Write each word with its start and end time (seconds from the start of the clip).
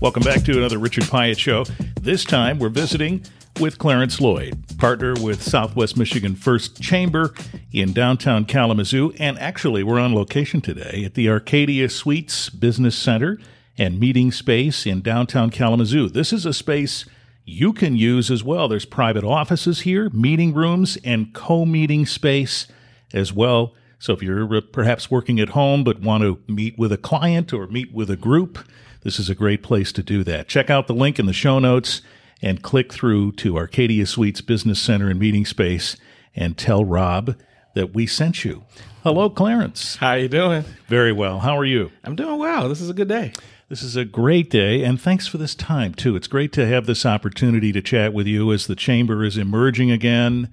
Welcome 0.00 0.22
back 0.22 0.44
to 0.44 0.56
another 0.56 0.78
Richard 0.78 1.10
Piet 1.10 1.38
show. 1.38 1.64
This 2.00 2.24
time 2.24 2.58
we're 2.58 2.70
visiting 2.70 3.22
with 3.60 3.76
Clarence 3.76 4.18
Lloyd, 4.18 4.56
partner 4.78 5.12
with 5.20 5.42
Southwest 5.42 5.98
Michigan 5.98 6.34
First 6.34 6.80
Chamber 6.80 7.34
in 7.70 7.92
downtown 7.92 8.46
Kalamazoo. 8.46 9.12
And 9.18 9.38
actually, 9.38 9.82
we're 9.82 10.00
on 10.00 10.14
location 10.14 10.62
today 10.62 11.04
at 11.04 11.12
the 11.12 11.28
Arcadia 11.28 11.90
Suites 11.90 12.48
Business 12.48 12.96
Center 12.96 13.38
and 13.76 14.00
Meeting 14.00 14.32
Space 14.32 14.86
in 14.86 15.02
downtown 15.02 15.50
Kalamazoo. 15.50 16.08
This 16.08 16.32
is 16.32 16.46
a 16.46 16.54
space 16.54 17.04
you 17.44 17.74
can 17.74 17.94
use 17.94 18.30
as 18.30 18.42
well. 18.42 18.68
There's 18.68 18.86
private 18.86 19.22
offices 19.22 19.80
here, 19.80 20.08
meeting 20.14 20.54
rooms, 20.54 20.96
and 21.04 21.34
co 21.34 21.66
meeting 21.66 22.06
space 22.06 22.66
as 23.12 23.34
well. 23.34 23.74
So 23.98 24.14
if 24.14 24.22
you're 24.22 24.56
uh, 24.56 24.62
perhaps 24.72 25.10
working 25.10 25.38
at 25.40 25.50
home 25.50 25.84
but 25.84 26.00
want 26.00 26.22
to 26.22 26.40
meet 26.50 26.78
with 26.78 26.90
a 26.90 26.96
client 26.96 27.52
or 27.52 27.66
meet 27.66 27.92
with 27.92 28.08
a 28.08 28.16
group, 28.16 28.60
this 29.02 29.18
is 29.18 29.30
a 29.30 29.34
great 29.34 29.62
place 29.62 29.92
to 29.92 30.02
do 30.02 30.22
that. 30.24 30.48
Check 30.48 30.70
out 30.70 30.86
the 30.86 30.94
link 30.94 31.18
in 31.18 31.26
the 31.26 31.32
show 31.32 31.58
notes 31.58 32.02
and 32.42 32.62
click 32.62 32.92
through 32.92 33.32
to 33.32 33.56
Arcadia 33.56 34.06
Suites 34.06 34.40
Business 34.40 34.80
Center 34.80 35.08
and 35.08 35.18
Meeting 35.18 35.44
Space 35.44 35.96
and 36.34 36.56
tell 36.56 36.84
Rob 36.84 37.36
that 37.74 37.94
we 37.94 38.06
sent 38.06 38.44
you. 38.44 38.64
Hello, 39.02 39.30
Clarence. 39.30 39.96
How 39.96 40.14
you 40.14 40.28
doing? 40.28 40.64
Very 40.88 41.12
well. 41.12 41.40
How 41.40 41.56
are 41.56 41.64
you? 41.64 41.90
I'm 42.04 42.16
doing 42.16 42.38
well. 42.38 42.68
This 42.68 42.80
is 42.80 42.90
a 42.90 42.94
good 42.94 43.08
day. 43.08 43.32
This 43.68 43.82
is 43.82 43.94
a 43.94 44.04
great 44.04 44.50
day, 44.50 44.82
and 44.82 45.00
thanks 45.00 45.28
for 45.28 45.38
this 45.38 45.54
time, 45.54 45.94
too. 45.94 46.16
It's 46.16 46.26
great 46.26 46.52
to 46.54 46.66
have 46.66 46.86
this 46.86 47.06
opportunity 47.06 47.70
to 47.70 47.80
chat 47.80 48.12
with 48.12 48.26
you 48.26 48.52
as 48.52 48.66
the 48.66 48.74
Chamber 48.74 49.22
is 49.22 49.38
emerging 49.38 49.92
again 49.92 50.52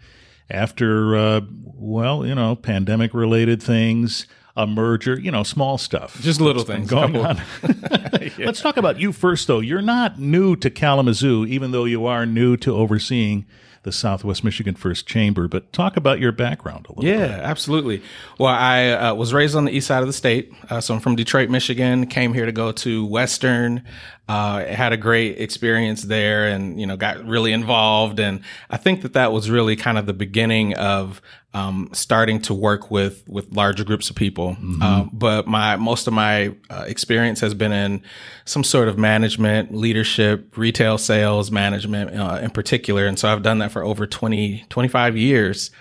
after, 0.52 1.16
uh, 1.16 1.42
well, 1.64 2.26
you 2.26 2.36
know, 2.36 2.56
pandemic 2.56 3.16
related 3.16 3.62
things, 3.62 4.28
a 4.58 4.66
merger, 4.66 5.18
you 5.18 5.32
know, 5.32 5.44
small 5.44 5.78
stuff. 5.78 6.20
Just 6.20 6.42
little 6.42 6.64
things 6.64 6.90
going 6.90 7.16
on. 7.16 7.38
yeah. 7.64 8.32
Let's 8.40 8.60
talk 8.60 8.76
about 8.76 9.00
you 9.00 9.14
first, 9.14 9.48
though. 9.48 9.60
You're 9.60 9.84
not 9.84 10.20
new 10.20 10.56
to 10.58 10.72
Kalamazoo, 10.72 11.46
even 11.46 11.72
though 11.72 11.86
you 11.86 12.08
are 12.08 12.26
new 12.26 12.58
to 12.58 12.76
overseeing 12.76 13.46
the 13.84 13.92
Southwest 13.94 14.44
Michigan 14.44 14.76
First 14.76 15.08
Chamber, 15.08 15.48
but 15.48 15.72
talk 15.72 15.96
about 15.96 16.20
your 16.20 16.34
background 16.34 16.88
a 16.88 16.90
little 16.90 17.06
yeah, 17.06 17.38
bit. 17.38 17.40
absolutely. 17.40 18.02
Well, 18.38 18.54
I 18.54 18.90
uh, 18.90 19.14
was 19.14 19.34
raised 19.34 19.56
on 19.56 19.64
the 19.64 19.72
east 19.72 19.88
side 19.88 20.02
of 20.02 20.08
the 20.08 20.14
state. 20.14 20.52
Uh, 20.70 20.82
so 20.82 20.96
I'm 20.96 21.00
from 21.00 21.16
Detroit, 21.16 21.50
Michigan, 21.50 22.08
came 22.08 22.34
here 22.34 22.46
to 22.46 22.52
go 22.52 22.74
to 22.74 23.06
Western. 23.06 23.84
Uh, 24.28 24.66
had 24.66 24.92
a 24.92 24.98
great 24.98 25.40
experience 25.40 26.02
there 26.02 26.48
and, 26.48 26.82
you 26.82 26.86
know, 26.86 26.98
got 26.98 27.24
really 27.26 27.54
involved. 27.54 28.20
And 28.20 28.42
I 28.70 28.76
think 28.76 29.04
that 29.04 29.14
that 29.14 29.32
was 29.32 29.50
really 29.50 29.78
kind 29.78 29.98
of 29.98 30.06
the 30.06 30.14
beginning 30.14 30.74
of, 30.74 31.22
um, 31.58 31.90
starting 31.92 32.40
to 32.40 32.54
work 32.54 32.92
with, 32.92 33.28
with 33.28 33.52
larger 33.52 33.84
groups 33.84 34.10
of 34.12 34.16
people. 34.16 34.52
Mm-hmm. 34.52 34.82
Uh, 34.82 35.06
but 35.12 35.48
my, 35.48 35.76
most 35.76 36.06
of 36.06 36.14
my 36.14 36.54
uh, 36.70 36.86
experience 36.88 37.40
has 37.40 37.56
been 37.56 37.72
in 37.72 38.04
some 38.46 38.64
sort 38.64 38.88
of 38.88 38.98
management, 39.00 39.74
leadership, 39.74 40.56
retail 40.56 41.00
sales 41.00 41.50
management, 41.50 42.16
uh, 42.16 42.40
in 42.44 42.52
particular. 42.52 43.08
And 43.08 43.18
so 43.18 43.28
I've 43.30 43.42
done 43.42 43.58
that 43.60 43.72
for 43.72 43.84
over 43.84 44.06
20, 44.06 44.66
25 44.70 45.18
years. 45.18 45.72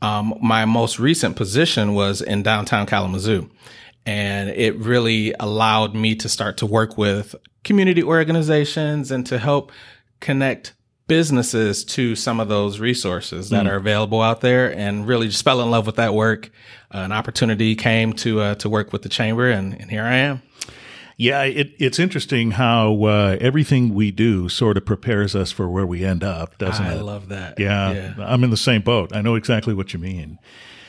Um, 0.00 0.34
my 0.40 0.64
most 0.64 0.98
recent 0.98 1.36
position 1.36 1.92
was 1.94 2.22
in 2.22 2.42
downtown 2.42 2.86
Kalamazoo 2.86 3.50
and 4.04 4.48
it 4.50 4.76
really 4.78 5.34
allowed 5.38 5.94
me 5.94 6.14
to 6.16 6.28
start 6.28 6.56
to 6.56 6.66
work 6.66 6.98
with 6.98 7.36
community 7.64 8.02
organizations 8.02 9.12
and 9.12 9.24
to 9.26 9.38
help 9.38 9.70
connect 10.20 10.72
businesses 11.08 11.84
to 11.84 12.14
some 12.14 12.40
of 12.40 12.48
those 12.48 12.78
resources 12.78 13.50
that 13.50 13.66
mm. 13.66 13.70
are 13.70 13.76
available 13.76 14.22
out 14.22 14.40
there 14.40 14.74
and 14.76 15.06
really 15.06 15.28
just 15.28 15.44
fell 15.44 15.60
in 15.60 15.70
love 15.70 15.86
with 15.86 15.96
that 15.96 16.14
work. 16.14 16.50
Uh, 16.94 16.98
an 16.98 17.12
opportunity 17.12 17.74
came 17.74 18.12
to 18.12 18.40
uh, 18.40 18.54
to 18.56 18.68
work 18.68 18.92
with 18.92 19.02
the 19.02 19.08
chamber 19.08 19.50
and, 19.50 19.74
and 19.80 19.90
here 19.90 20.04
I 20.04 20.16
am. 20.16 20.42
Yeah, 21.16 21.42
it, 21.42 21.74
it's 21.78 21.98
interesting 21.98 22.52
how 22.52 23.04
uh, 23.04 23.36
everything 23.40 23.94
we 23.94 24.10
do 24.10 24.48
sort 24.48 24.76
of 24.76 24.84
prepares 24.84 25.36
us 25.36 25.52
for 25.52 25.68
where 25.68 25.86
we 25.86 26.04
end 26.04 26.24
up, 26.24 26.58
doesn't 26.58 26.84
I 26.84 26.94
it? 26.94 26.98
I 26.98 27.00
love 27.00 27.28
that. 27.28 27.60
Yeah, 27.60 27.92
yeah, 27.92 28.14
I'm 28.18 28.42
in 28.42 28.50
the 28.50 28.56
same 28.56 28.82
boat. 28.82 29.14
I 29.14 29.20
know 29.20 29.34
exactly 29.34 29.74
what 29.74 29.92
you 29.92 29.98
mean. 29.98 30.38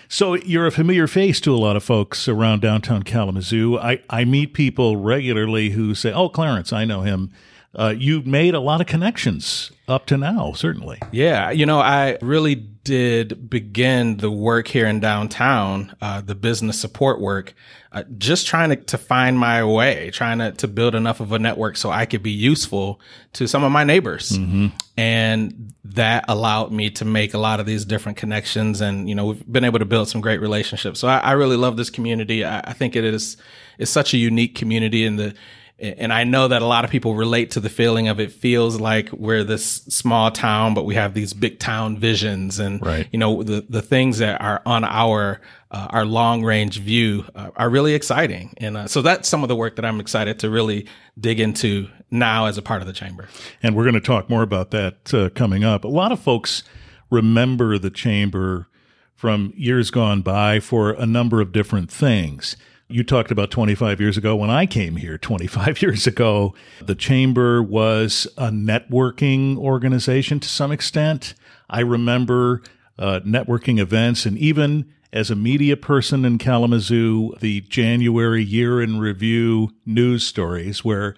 So 0.07 0.35
you're 0.35 0.67
a 0.67 0.71
familiar 0.71 1.07
face 1.07 1.41
to 1.41 1.53
a 1.53 1.57
lot 1.57 1.75
of 1.75 1.83
folks 1.83 2.27
around 2.27 2.61
downtown 2.61 3.03
Kalamazoo. 3.03 3.77
I, 3.79 4.01
I 4.09 4.25
meet 4.25 4.53
people 4.53 4.95
regularly 4.97 5.71
who 5.71 5.95
say, 5.95 6.11
"Oh, 6.11 6.29
Clarence, 6.29 6.71
I 6.71 6.85
know 6.85 7.01
him." 7.01 7.31
Uh, 7.75 7.93
you've 7.97 8.27
made 8.27 8.53
a 8.53 8.59
lot 8.59 8.81
of 8.81 8.87
connections 8.87 9.71
up 9.87 10.05
to 10.05 10.17
now, 10.17 10.53
certainly. 10.53 10.99
Yeah, 11.11 11.49
you 11.49 11.65
know, 11.65 11.79
I 11.79 12.19
really 12.21 12.55
did 12.55 13.49
begin 13.49 14.17
the 14.17 14.29
work 14.29 14.67
here 14.67 14.85
in 14.85 14.99
downtown, 14.99 15.95
uh, 16.01 16.21
the 16.21 16.35
business 16.35 16.79
support 16.79 17.19
work, 17.19 17.55
uh, 17.91 18.03
just 18.17 18.45
trying 18.45 18.69
to, 18.69 18.75
to 18.75 18.97
find 18.97 19.39
my 19.39 19.63
way, 19.63 20.11
trying 20.11 20.37
to, 20.37 20.51
to 20.51 20.67
build 20.67 20.93
enough 20.93 21.19
of 21.19 21.31
a 21.31 21.39
network 21.39 21.77
so 21.77 21.89
I 21.89 22.05
could 22.05 22.21
be 22.21 22.31
useful 22.31 22.99
to 23.33 23.47
some 23.47 23.63
of 23.63 23.71
my 23.71 23.83
neighbors. 23.83 24.31
Mm-hmm. 24.31 24.67
And 24.97 25.73
that 25.85 26.25
allowed 26.27 26.71
me 26.71 26.89
to 26.91 27.05
make 27.05 27.33
a 27.33 27.39
lot 27.39 27.59
of 27.59 27.65
these 27.65 27.85
different 27.85 28.17
connections. 28.17 28.81
And, 28.81 29.09
you 29.09 29.15
know, 29.15 29.25
we've 29.25 29.51
been 29.51 29.63
able 29.63 29.79
to 29.79 29.85
build 29.85 30.09
some 30.09 30.21
great 30.21 30.41
relationships. 30.41 30.99
So 30.99 31.07
I, 31.07 31.19
I 31.19 31.31
really 31.31 31.57
love 31.57 31.77
this 31.77 31.89
community. 31.89 32.45
I, 32.45 32.59
I 32.59 32.73
think 32.73 32.95
it 32.95 33.03
is, 33.03 33.37
it's 33.79 33.89
such 33.89 34.13
a 34.13 34.17
unique 34.17 34.53
community 34.55 35.05
in 35.05 35.15
the, 35.15 35.33
and 35.83 36.13
I 36.13 36.23
know 36.23 36.47
that 36.47 36.61
a 36.61 36.65
lot 36.65 36.85
of 36.85 36.91
people 36.91 37.13
relate 37.13 37.51
to 37.51 37.59
the 37.59 37.69
feeling 37.69 38.07
of 38.07 38.19
it 38.19 38.31
feels 38.31 38.79
like 38.79 39.11
we're 39.11 39.43
this 39.43 39.65
small 39.65 40.31
town, 40.31 40.73
but 40.73 40.85
we 40.85 40.95
have 40.95 41.13
these 41.13 41.33
big 41.33 41.59
town 41.59 41.97
visions 41.97 42.57
and, 42.57 42.83
right. 42.85 43.07
you 43.11 43.19
know, 43.19 43.43
the, 43.43 43.65
the 43.67 43.81
things 43.81 44.19
that 44.19 44.39
are 44.39 44.61
on 44.65 44.85
our, 44.85 45.41
uh, 45.71 45.87
our 45.89 46.05
long 46.05 46.41
range 46.41 46.79
view 46.79 47.25
uh, 47.35 47.49
are 47.57 47.69
really 47.69 47.95
exciting. 47.95 48.53
And 48.57 48.77
uh, 48.77 48.87
so 48.87 49.01
that's 49.01 49.27
some 49.27 49.43
of 49.43 49.49
the 49.49 49.57
work 49.57 49.75
that 49.75 49.83
I'm 49.83 49.99
excited 49.99 50.39
to 50.39 50.49
really 50.49 50.87
dig 51.19 51.41
into 51.41 51.89
now 52.09 52.45
as 52.45 52.57
a 52.57 52.61
part 52.61 52.81
of 52.81 52.87
the 52.87 52.93
chamber. 52.93 53.27
And 53.61 53.75
we're 53.75 53.83
going 53.83 53.95
to 53.95 53.99
talk 53.99 54.29
more 54.29 54.43
about 54.43 54.71
that 54.71 55.13
uh, 55.13 55.29
coming 55.31 55.65
up. 55.65 55.83
A 55.83 55.89
lot 55.89 56.13
of 56.13 56.19
folks 56.19 56.63
remember 57.09 57.77
the 57.77 57.89
chamber 57.89 58.67
from 59.15 59.53
years 59.57 59.91
gone 59.91 60.21
by 60.21 60.61
for 60.61 60.91
a 60.91 61.05
number 61.05 61.41
of 61.41 61.51
different 61.51 61.91
things 61.91 62.55
you 62.93 63.03
talked 63.03 63.31
about 63.31 63.49
25 63.49 63.99
years 63.99 64.17
ago 64.17 64.35
when 64.35 64.51
I 64.51 64.67
came 64.67 64.97
here 64.97 65.17
25 65.17 65.81
years 65.81 66.05
ago. 66.05 66.53
The 66.79 66.93
chamber 66.93 67.63
was 67.63 68.27
a 68.37 68.49
networking 68.49 69.57
organization 69.57 70.39
to 70.39 70.47
some 70.47 70.71
extent. 70.71 71.33
I 71.69 71.79
remember 71.79 72.61
uh, 72.99 73.21
networking 73.25 73.79
events 73.79 74.27
and 74.27 74.37
even 74.37 74.93
as 75.11 75.31
a 75.31 75.35
media 75.35 75.75
person 75.75 76.23
in 76.23 76.37
Kalamazoo, 76.37 77.33
the 77.39 77.61
January 77.61 78.43
year 78.43 78.81
in 78.81 78.99
review 78.99 79.69
news 79.85 80.25
stories 80.25 80.85
where 80.85 81.15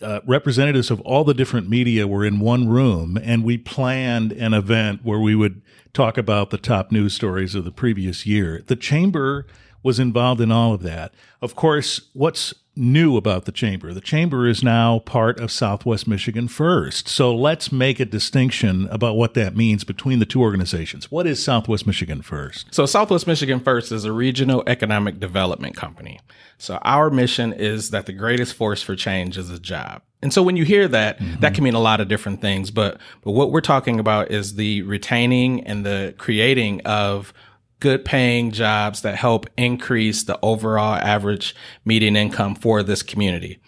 uh, 0.00 0.20
representatives 0.26 0.90
of 0.90 1.02
all 1.02 1.24
the 1.24 1.34
different 1.34 1.68
media 1.68 2.06
were 2.06 2.24
in 2.24 2.40
one 2.40 2.66
room 2.66 3.18
and 3.22 3.44
we 3.44 3.58
planned 3.58 4.32
an 4.32 4.54
event 4.54 5.00
where 5.04 5.20
we 5.20 5.34
would 5.34 5.60
talk 5.92 6.16
about 6.16 6.48
the 6.48 6.56
top 6.56 6.90
news 6.90 7.12
stories 7.12 7.54
of 7.54 7.66
the 7.66 7.70
previous 7.70 8.24
year. 8.24 8.62
The 8.66 8.76
chamber 8.76 9.46
was 9.82 9.98
involved 9.98 10.40
in 10.40 10.52
all 10.52 10.74
of 10.74 10.82
that. 10.82 11.12
Of 11.40 11.54
course, 11.54 12.00
what's 12.12 12.54
new 12.76 13.16
about 13.16 13.44
the 13.44 13.52
chamber? 13.52 13.92
The 13.92 14.00
chamber 14.00 14.46
is 14.46 14.62
now 14.62 15.00
part 15.00 15.40
of 15.40 15.50
Southwest 15.50 16.06
Michigan 16.06 16.48
First. 16.48 17.08
So 17.08 17.34
let's 17.34 17.72
make 17.72 18.00
a 18.00 18.04
distinction 18.04 18.88
about 18.90 19.16
what 19.16 19.34
that 19.34 19.56
means 19.56 19.84
between 19.84 20.18
the 20.18 20.26
two 20.26 20.40
organizations. 20.40 21.10
What 21.10 21.26
is 21.26 21.42
Southwest 21.42 21.86
Michigan 21.86 22.22
First? 22.22 22.74
So 22.74 22.86
Southwest 22.86 23.26
Michigan 23.26 23.60
First 23.60 23.92
is 23.92 24.04
a 24.04 24.12
regional 24.12 24.62
economic 24.66 25.18
development 25.18 25.76
company. 25.76 26.20
So 26.58 26.76
our 26.82 27.10
mission 27.10 27.52
is 27.52 27.90
that 27.90 28.06
the 28.06 28.12
greatest 28.12 28.54
force 28.54 28.82
for 28.82 28.94
change 28.94 29.38
is 29.38 29.50
a 29.50 29.58
job. 29.58 30.02
And 30.22 30.32
so 30.32 30.42
when 30.42 30.56
you 30.56 30.64
hear 30.64 30.86
that, 30.88 31.18
mm-hmm. 31.18 31.40
that 31.40 31.54
can 31.54 31.64
mean 31.64 31.74
a 31.74 31.80
lot 31.80 32.00
of 32.00 32.08
different 32.08 32.42
things, 32.42 32.70
but 32.70 33.00
but 33.22 33.32
what 33.32 33.50
we're 33.50 33.62
talking 33.62 33.98
about 33.98 34.30
is 34.30 34.54
the 34.54 34.82
retaining 34.82 35.66
and 35.66 35.84
the 35.84 36.14
creating 36.18 36.82
of 36.82 37.32
good 37.80 38.04
paying 38.04 38.52
jobs 38.52 39.02
that 39.02 39.16
help 39.16 39.46
increase 39.56 40.22
the 40.22 40.38
overall 40.42 40.94
average 40.94 41.54
median 41.84 42.14
income 42.16 42.54
for 42.54 42.82
this 42.82 43.02
community 43.02 43.58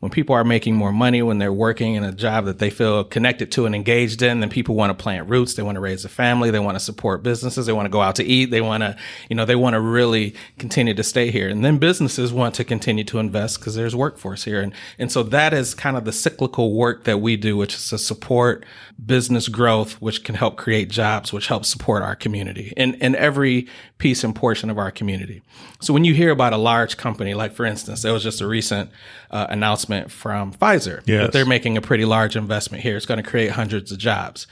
when 0.00 0.10
people 0.10 0.34
are 0.34 0.44
making 0.44 0.76
more 0.76 0.92
money, 0.92 1.22
when 1.22 1.38
they're 1.38 1.52
working 1.52 1.94
in 1.94 2.04
a 2.04 2.12
job 2.12 2.44
that 2.44 2.58
they 2.58 2.70
feel 2.70 3.02
connected 3.02 3.50
to 3.52 3.66
and 3.66 3.74
engaged 3.74 4.22
in, 4.22 4.38
then 4.38 4.48
people 4.48 4.76
want 4.76 4.96
to 4.96 5.02
plant 5.02 5.28
roots. 5.28 5.54
They 5.54 5.62
want 5.62 5.74
to 5.74 5.80
raise 5.80 6.04
a 6.04 6.08
family. 6.08 6.50
They 6.52 6.60
want 6.60 6.76
to 6.76 6.80
support 6.80 7.24
businesses. 7.24 7.66
They 7.66 7.72
want 7.72 7.86
to 7.86 7.90
go 7.90 8.00
out 8.00 8.14
to 8.16 8.24
eat. 8.24 8.46
They 8.46 8.60
want 8.60 8.82
to, 8.82 8.96
you 9.28 9.34
know, 9.34 9.44
they 9.44 9.56
want 9.56 9.74
to 9.74 9.80
really 9.80 10.34
continue 10.58 10.94
to 10.94 11.02
stay 11.02 11.32
here. 11.32 11.48
And 11.48 11.64
then 11.64 11.78
businesses 11.78 12.32
want 12.32 12.54
to 12.56 12.64
continue 12.64 13.02
to 13.04 13.18
invest 13.18 13.58
because 13.58 13.74
there's 13.74 13.96
workforce 13.96 14.44
here. 14.44 14.60
And, 14.60 14.72
and 14.98 15.10
so 15.10 15.24
that 15.24 15.52
is 15.52 15.74
kind 15.74 15.96
of 15.96 16.04
the 16.04 16.12
cyclical 16.12 16.74
work 16.74 17.02
that 17.04 17.18
we 17.18 17.36
do, 17.36 17.56
which 17.56 17.74
is 17.74 17.88
to 17.88 17.98
support 17.98 18.64
business 19.04 19.48
growth, 19.48 19.94
which 19.94 20.22
can 20.22 20.36
help 20.36 20.56
create 20.56 20.90
jobs, 20.90 21.32
which 21.32 21.48
helps 21.48 21.68
support 21.68 22.02
our 22.02 22.14
community 22.14 22.72
in, 22.76 22.94
in 22.94 23.16
every 23.16 23.66
piece 23.98 24.22
and 24.22 24.34
portion 24.34 24.70
of 24.70 24.78
our 24.78 24.92
community. 24.92 25.42
So 25.80 25.92
when 25.92 26.04
you 26.04 26.14
hear 26.14 26.30
about 26.30 26.52
a 26.52 26.56
large 26.56 26.96
company, 26.96 27.34
like 27.34 27.52
for 27.52 27.64
instance, 27.64 28.02
there 28.02 28.12
was 28.12 28.22
just 28.22 28.40
a 28.40 28.46
recent 28.46 28.90
uh, 29.30 29.46
announcement 29.48 30.10
from 30.10 30.52
Pfizer 30.52 31.02
yes. 31.06 31.22
that 31.22 31.32
they're 31.32 31.46
making 31.46 31.76
a 31.76 31.80
pretty 31.80 32.04
large 32.04 32.36
investment 32.36 32.82
here. 32.82 32.96
It's 32.96 33.06
going 33.06 33.22
to 33.22 33.28
create 33.28 33.50
hundreds 33.50 33.92
of 33.92 33.98
jobs. 33.98 34.46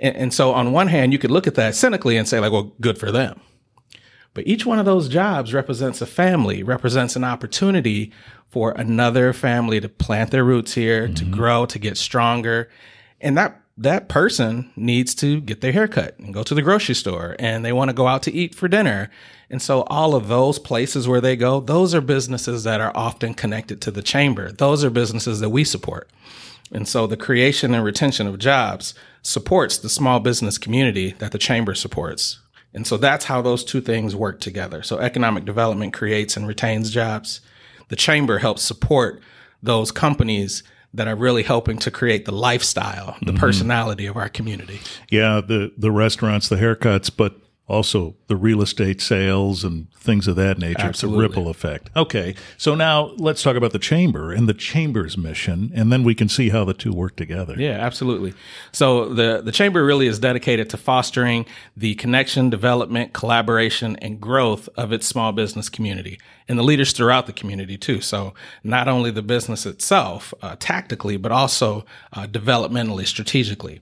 And, 0.00 0.16
and 0.16 0.34
so 0.34 0.52
on 0.52 0.72
one 0.72 0.88
hand, 0.88 1.12
you 1.12 1.18
could 1.18 1.30
look 1.30 1.46
at 1.46 1.54
that 1.54 1.74
cynically 1.74 2.16
and 2.16 2.28
say 2.28 2.40
like, 2.40 2.52
well, 2.52 2.72
good 2.80 2.98
for 2.98 3.12
them. 3.12 3.40
But 4.34 4.46
each 4.46 4.64
one 4.66 4.78
of 4.78 4.84
those 4.84 5.08
jobs 5.08 5.52
represents 5.52 6.00
a 6.00 6.06
family, 6.06 6.62
represents 6.62 7.16
an 7.16 7.24
opportunity 7.24 8.12
for 8.48 8.72
another 8.72 9.32
family 9.32 9.80
to 9.80 9.88
plant 9.88 10.30
their 10.30 10.44
roots 10.44 10.74
here, 10.74 11.04
mm-hmm. 11.04 11.14
to 11.14 11.24
grow, 11.24 11.66
to 11.66 11.78
get 11.78 11.96
stronger. 11.96 12.68
And 13.20 13.36
that 13.36 13.60
that 13.78 14.08
person 14.08 14.70
needs 14.74 15.14
to 15.14 15.40
get 15.40 15.60
their 15.60 15.70
hair 15.70 15.86
cut 15.86 16.18
and 16.18 16.34
go 16.34 16.42
to 16.42 16.54
the 16.54 16.62
grocery 16.62 16.96
store 16.96 17.36
and 17.38 17.64
they 17.64 17.72
want 17.72 17.88
to 17.88 17.94
go 17.94 18.08
out 18.08 18.24
to 18.24 18.32
eat 18.32 18.52
for 18.52 18.66
dinner. 18.66 19.08
And 19.48 19.62
so 19.62 19.82
all 19.84 20.16
of 20.16 20.26
those 20.26 20.58
places 20.58 21.06
where 21.06 21.20
they 21.20 21.36
go, 21.36 21.60
those 21.60 21.94
are 21.94 22.00
businesses 22.00 22.64
that 22.64 22.80
are 22.80 22.90
often 22.96 23.34
connected 23.34 23.80
to 23.82 23.92
the 23.92 24.02
chamber. 24.02 24.50
Those 24.50 24.84
are 24.84 24.90
businesses 24.90 25.38
that 25.38 25.50
we 25.50 25.62
support. 25.62 26.10
And 26.72 26.88
so 26.88 27.06
the 27.06 27.16
creation 27.16 27.72
and 27.72 27.84
retention 27.84 28.26
of 28.26 28.40
jobs 28.40 28.94
supports 29.22 29.78
the 29.78 29.88
small 29.88 30.18
business 30.18 30.58
community 30.58 31.12
that 31.20 31.30
the 31.30 31.38
chamber 31.38 31.74
supports. 31.74 32.40
And 32.74 32.84
so 32.84 32.96
that's 32.96 33.26
how 33.26 33.40
those 33.40 33.64
two 33.64 33.80
things 33.80 34.14
work 34.14 34.40
together. 34.40 34.82
So 34.82 34.98
economic 34.98 35.44
development 35.44 35.94
creates 35.94 36.36
and 36.36 36.48
retains 36.48 36.90
jobs. 36.90 37.40
The 37.88 37.96
chamber 37.96 38.38
helps 38.38 38.62
support 38.62 39.22
those 39.62 39.92
companies 39.92 40.64
that 40.94 41.06
are 41.06 41.16
really 41.16 41.42
helping 41.42 41.78
to 41.78 41.90
create 41.90 42.24
the 42.24 42.32
lifestyle, 42.32 43.16
the 43.20 43.32
mm-hmm. 43.32 43.36
personality 43.36 44.06
of 44.06 44.16
our 44.16 44.28
community. 44.28 44.80
Yeah, 45.10 45.40
the 45.40 45.72
the 45.76 45.90
restaurants, 45.90 46.48
the 46.48 46.56
haircuts, 46.56 47.10
but 47.14 47.36
also 47.68 48.16
the 48.28 48.36
real 48.36 48.62
estate 48.62 49.00
sales 49.00 49.62
and 49.62 49.92
things 49.92 50.26
of 50.26 50.36
that 50.36 50.58
nature. 50.58 50.80
Absolutely. 50.80 51.26
It's 51.26 51.36
a 51.36 51.38
ripple 51.38 51.50
effect. 51.50 51.90
Okay, 51.94 52.34
so 52.56 52.74
now 52.74 53.12
let's 53.18 53.42
talk 53.42 53.56
about 53.56 53.72
the 53.72 53.78
chamber 53.78 54.32
and 54.32 54.48
the 54.48 54.54
chamber's 54.54 55.18
mission, 55.18 55.70
and 55.74 55.92
then 55.92 56.02
we 56.02 56.14
can 56.14 56.28
see 56.28 56.48
how 56.48 56.64
the 56.64 56.72
two 56.72 56.92
work 56.92 57.16
together. 57.16 57.54
Yeah, 57.58 57.72
absolutely. 57.72 58.32
So 58.72 59.12
the 59.12 59.42
the 59.42 59.52
chamber 59.52 59.84
really 59.84 60.06
is 60.06 60.18
dedicated 60.18 60.70
to 60.70 60.76
fostering 60.76 61.46
the 61.76 61.94
connection, 61.96 62.48
development, 62.48 63.12
collaboration, 63.12 63.96
and 63.96 64.20
growth 64.20 64.68
of 64.76 64.92
its 64.92 65.06
small 65.06 65.32
business 65.32 65.68
community 65.68 66.18
and 66.48 66.58
the 66.58 66.62
leaders 66.62 66.92
throughout 66.92 67.26
the 67.26 67.32
community 67.32 67.76
too. 67.76 68.00
So 68.00 68.34
not 68.64 68.88
only 68.88 69.10
the 69.10 69.22
business 69.22 69.66
itself 69.66 70.32
uh, 70.42 70.56
tactically, 70.58 71.16
but 71.16 71.32
also 71.32 71.84
uh, 72.12 72.26
developmentally, 72.26 73.06
strategically. 73.06 73.80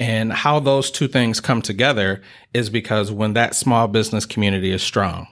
And 0.00 0.32
how 0.32 0.60
those 0.60 0.90
two 0.90 1.08
things 1.08 1.40
come 1.40 1.62
together 1.62 2.22
is 2.54 2.70
because 2.70 3.10
when 3.10 3.34
that 3.34 3.54
small 3.54 3.88
business 3.88 4.26
community 4.26 4.70
is 4.70 4.82
strong, 4.82 5.26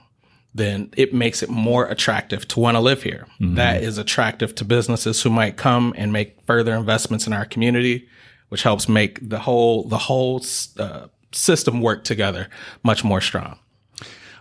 then 0.53 0.91
it 0.97 1.13
makes 1.13 1.43
it 1.43 1.49
more 1.49 1.85
attractive 1.85 2.47
to 2.49 2.59
want 2.59 2.75
to 2.75 2.81
live 2.81 3.03
here. 3.03 3.27
Mm-hmm. 3.39 3.55
That 3.55 3.83
is 3.83 3.97
attractive 3.97 4.55
to 4.55 4.65
businesses 4.65 5.21
who 5.21 5.29
might 5.29 5.55
come 5.55 5.93
and 5.97 6.11
make 6.11 6.41
further 6.45 6.75
investments 6.75 7.27
in 7.27 7.33
our 7.33 7.45
community, 7.45 8.07
which 8.49 8.63
helps 8.63 8.89
make 8.89 9.29
the 9.29 9.39
whole 9.39 9.83
the 9.87 9.97
whole 9.97 10.43
uh, 10.79 11.07
system 11.31 11.81
work 11.81 12.03
together 12.03 12.49
much 12.83 13.03
more 13.03 13.21
strong. 13.21 13.59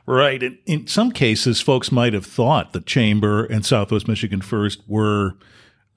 Right. 0.07 0.43
In, 0.43 0.59
in 0.67 0.87
some 0.87 1.11
cases, 1.11 1.61
folks 1.61 1.91
might 1.91 2.13
have 2.13 2.27
thought 2.27 2.73
the 2.73 2.81
Chamber 2.81 3.45
and 3.45 3.67
Southwest 3.67 4.07
Michigan 4.07 4.41
First 4.41 4.83
were 4.87 5.37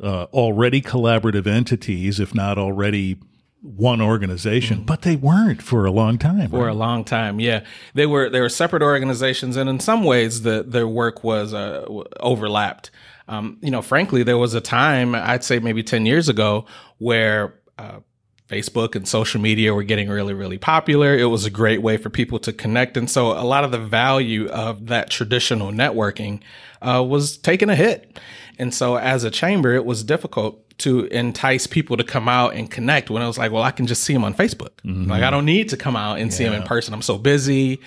uh, 0.01 0.23
already 0.33 0.81
collaborative 0.81 1.45
entities, 1.45 2.19
if 2.19 2.33
not 2.33 2.57
already 2.57 3.17
one 3.61 4.01
organization, 4.01 4.77
mm-hmm. 4.77 4.85
but 4.85 5.01
they 5.01 5.15
weren't 5.15 5.61
for 5.61 5.85
a 5.85 5.91
long 5.91 6.17
time. 6.17 6.49
For 6.49 6.65
right? 6.65 6.71
a 6.71 6.73
long 6.73 7.03
time, 7.03 7.39
yeah, 7.39 7.63
they 7.93 8.05
were. 8.05 8.29
They 8.29 8.39
were 8.39 8.49
separate 8.49 8.81
organizations, 8.81 9.57
and 9.57 9.69
in 9.69 9.79
some 9.79 10.03
ways, 10.03 10.43
the 10.43 10.63
their 10.65 10.87
work 10.87 11.23
was 11.23 11.53
uh, 11.53 11.85
overlapped. 12.19 12.91
Um, 13.27 13.57
you 13.61 13.69
know, 13.69 13.81
frankly, 13.81 14.23
there 14.23 14.37
was 14.37 14.53
a 14.53 14.61
time 14.61 15.13
I'd 15.13 15.43
say 15.43 15.59
maybe 15.59 15.83
ten 15.83 16.05
years 16.05 16.29
ago 16.29 16.65
where. 16.97 17.55
Uh, 17.77 17.99
Facebook 18.49 18.95
and 18.95 19.07
social 19.07 19.39
media 19.39 19.73
were 19.73 19.83
getting 19.83 20.09
really, 20.09 20.33
really 20.33 20.57
popular. 20.57 21.15
It 21.15 21.25
was 21.25 21.45
a 21.45 21.51
great 21.51 21.81
way 21.81 21.97
for 21.97 22.09
people 22.09 22.39
to 22.39 22.51
connect. 22.51 22.97
And 22.97 23.09
so 23.09 23.31
a 23.31 23.45
lot 23.45 23.63
of 23.63 23.71
the 23.71 23.77
value 23.77 24.47
of 24.47 24.87
that 24.87 25.09
traditional 25.11 25.71
networking 25.71 26.41
uh, 26.81 27.05
was 27.07 27.37
taking 27.37 27.69
a 27.69 27.75
hit. 27.75 28.19
And 28.57 28.73
so 28.73 28.97
as 28.97 29.23
a 29.23 29.29
chamber, 29.31 29.73
it 29.73 29.85
was 29.85 30.03
difficult 30.03 30.65
to 30.79 31.05
entice 31.05 31.67
people 31.67 31.95
to 31.97 32.03
come 32.03 32.27
out 32.27 32.55
and 32.55 32.71
connect 32.71 33.09
when 33.09 33.21
it 33.21 33.27
was 33.27 33.37
like, 33.37 33.51
well, 33.51 33.63
I 33.63 33.71
can 33.71 33.85
just 33.85 34.03
see 34.03 34.13
them 34.13 34.23
on 34.23 34.33
Facebook. 34.33 34.71
Mm-hmm. 34.83 35.09
Like 35.09 35.23
I 35.23 35.29
don't 35.29 35.45
need 35.45 35.69
to 35.69 35.77
come 35.77 35.95
out 35.95 36.19
and 36.19 36.31
yeah. 36.31 36.37
see 36.37 36.43
them 36.45 36.53
in 36.53 36.63
person. 36.63 36.93
I'm 36.93 37.01
so 37.01 37.17
busy. 37.17 37.79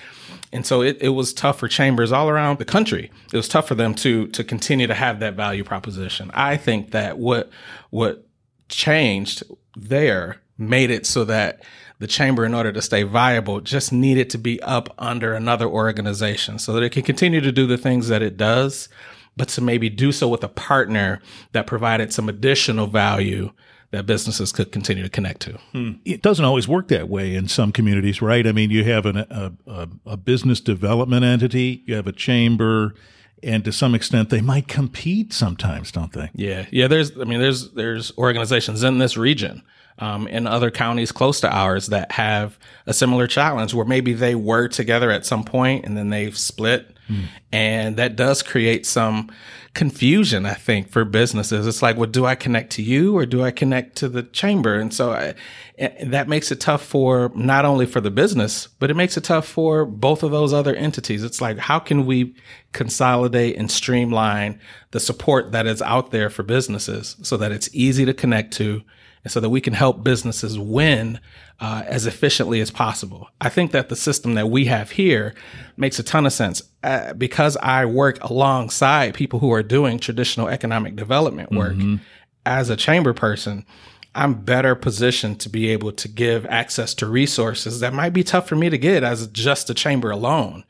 And 0.53 0.65
so 0.65 0.81
it, 0.81 0.97
it 1.01 1.09
was 1.09 1.33
tough 1.33 1.59
for 1.59 1.67
chambers 1.67 2.11
all 2.11 2.29
around 2.29 2.59
the 2.59 2.65
country. 2.65 3.11
It 3.33 3.35
was 3.35 3.49
tough 3.49 3.67
for 3.67 3.75
them 3.75 3.95
to 3.95 4.27
to 4.27 4.43
continue 4.43 4.87
to 4.87 4.93
have 4.93 5.19
that 5.19 5.33
value 5.33 5.63
proposition. 5.63 6.29
I 6.33 6.57
think 6.57 6.91
that 6.91 7.17
what 7.17 7.49
what 7.89 8.27
changed 8.69 9.43
there 9.75 10.42
made 10.69 10.89
it 10.89 11.05
so 11.05 11.23
that 11.25 11.63
the 11.99 12.07
chamber, 12.07 12.43
in 12.43 12.53
order 12.53 12.71
to 12.71 12.81
stay 12.81 13.03
viable, 13.03 13.61
just 13.61 13.93
needed 13.93 14.29
to 14.31 14.37
be 14.37 14.61
up 14.61 14.93
under 14.97 15.33
another 15.33 15.67
organization 15.67 16.59
so 16.59 16.73
that 16.73 16.83
it 16.83 16.89
can 16.89 17.03
continue 17.03 17.39
to 17.39 17.51
do 17.51 17.65
the 17.65 17.77
things 17.77 18.07
that 18.09 18.21
it 18.21 18.35
does, 18.35 18.89
but 19.37 19.47
to 19.49 19.61
maybe 19.61 19.89
do 19.89 20.11
so 20.11 20.27
with 20.27 20.43
a 20.43 20.49
partner 20.49 21.21
that 21.53 21.67
provided 21.67 22.11
some 22.11 22.27
additional 22.27 22.87
value 22.87 23.51
that 23.91 24.07
businesses 24.07 24.51
could 24.51 24.71
continue 24.71 25.03
to 25.03 25.09
connect 25.09 25.39
to. 25.41 25.53
Hmm. 25.71 25.91
It 26.03 26.23
doesn't 26.23 26.43
always 26.43 26.67
work 26.67 26.87
that 26.87 27.09
way 27.09 27.35
in 27.35 27.47
some 27.47 27.71
communities, 27.71 28.23
right? 28.23 28.45
I 28.45 28.51
mean, 28.51 28.71
you 28.71 28.83
have 28.85 29.05
an, 29.05 29.17
a, 29.17 29.53
a, 29.67 29.87
a 30.07 30.17
business 30.17 30.59
development 30.59 31.23
entity, 31.23 31.83
you 31.85 31.93
have 31.93 32.07
a 32.07 32.11
chamber, 32.11 32.95
and 33.43 33.63
to 33.65 33.71
some 33.71 33.93
extent 33.93 34.29
they 34.29 34.41
might 34.41 34.67
compete 34.67 35.31
sometimes, 35.31 35.91
don't 35.91 36.11
they? 36.11 36.31
Yeah, 36.33 36.65
yeah. 36.71 36.87
There's, 36.87 37.17
I 37.19 37.25
mean, 37.25 37.39
there's 37.39 37.71
there's 37.73 38.11
organizations 38.17 38.83
in 38.83 38.97
this 38.97 39.15
region 39.15 39.61
um, 39.99 40.27
in 40.27 40.47
other 40.47 40.71
counties 40.71 41.11
close 41.11 41.41
to 41.41 41.49
ours 41.49 41.87
that 41.87 42.11
have 42.13 42.57
a 42.85 42.93
similar 42.93 43.27
challenge 43.27 43.73
where 43.73 43.85
maybe 43.85 44.13
they 44.13 44.35
were 44.35 44.67
together 44.67 45.11
at 45.11 45.25
some 45.25 45.43
point 45.43 45.85
and 45.85 45.97
then 45.97 46.09
they've 46.09 46.37
split. 46.37 46.95
Mm. 47.09 47.25
And 47.53 47.97
that 47.97 48.15
does 48.15 48.41
create 48.41 48.83
some 48.83 49.31
confusion, 49.75 50.43
I 50.43 50.55
think, 50.55 50.89
for 50.89 51.05
businesses. 51.05 51.67
It's 51.67 51.83
like, 51.83 51.97
well, 51.97 52.09
do 52.09 52.25
I 52.25 52.33
connect 52.33 52.71
to 52.73 52.81
you 52.81 53.15
or 53.15 53.27
do 53.27 53.43
I 53.43 53.51
connect 53.51 53.95
to 53.97 54.09
the 54.09 54.23
chamber? 54.23 54.73
And 54.73 54.91
so 54.91 55.11
I, 55.11 55.35
that 56.03 56.27
makes 56.27 56.51
it 56.51 56.59
tough 56.59 56.83
for 56.83 57.31
not 57.35 57.63
only 57.63 57.85
for 57.85 58.01
the 58.01 58.09
business, 58.09 58.65
but 58.65 58.89
it 58.89 58.95
makes 58.95 59.17
it 59.17 59.23
tough 59.23 59.47
for 59.47 59.85
both 59.85 60.23
of 60.23 60.31
those 60.31 60.51
other 60.51 60.73
entities. 60.73 61.23
It's 61.23 61.41
like, 61.41 61.59
how 61.59 61.77
can 61.77 62.07
we 62.07 62.35
consolidate 62.71 63.55
and 63.55 63.69
streamline 63.69 64.59
the 64.89 64.99
support 64.99 65.51
that 65.51 65.67
is 65.67 65.81
out 65.83 66.09
there 66.09 66.31
for 66.31 66.41
businesses 66.41 67.17
so 67.21 67.37
that 67.37 67.51
it's 67.51 67.69
easy 67.71 68.03
to 68.03 68.15
connect 68.15 68.53
to 68.53 68.81
and 69.23 69.31
so 69.31 69.39
that 69.39 69.49
we 69.49 69.61
can 69.61 69.73
help 69.73 70.03
businesses 70.03 70.59
win 70.59 71.19
uh, 71.59 71.83
as 71.85 72.05
efficiently 72.05 72.59
as 72.59 72.71
possible. 72.71 73.29
I 73.39 73.49
think 73.49 73.71
that 73.71 73.89
the 73.89 73.95
system 73.95 74.33
that 74.33 74.49
we 74.49 74.65
have 74.65 74.91
here 74.91 75.33
makes 75.77 75.97
a 75.97 76.03
ton 76.03 76.25
of 76.25 76.33
sense 76.33 76.61
uh, 76.83 77.13
because 77.13 77.42
I 77.57 77.85
work 77.85 78.23
alongside 78.23 79.13
people 79.13 79.39
who 79.39 79.51
are 79.51 79.63
doing 79.63 79.99
traditional 79.99 80.47
economic 80.47 80.95
development 80.95 81.51
work 81.51 81.73
mm-hmm. 81.73 81.95
as 82.45 82.69
a 82.69 82.75
chamber 82.75 83.13
person. 83.13 83.65
I'm 84.15 84.35
better 84.35 84.75
positioned 84.75 85.39
to 85.41 85.49
be 85.49 85.69
able 85.69 85.91
to 85.93 86.07
give 86.07 86.45
access 86.45 86.93
to 86.95 87.07
resources 87.07 87.79
that 87.79 87.93
might 87.93 88.13
be 88.13 88.23
tough 88.23 88.47
for 88.47 88.55
me 88.55 88.69
to 88.69 88.77
get 88.77 89.03
as 89.03 89.25
just 89.27 89.69
a 89.69 89.73
chamber 89.73 90.11
alone. 90.11 90.63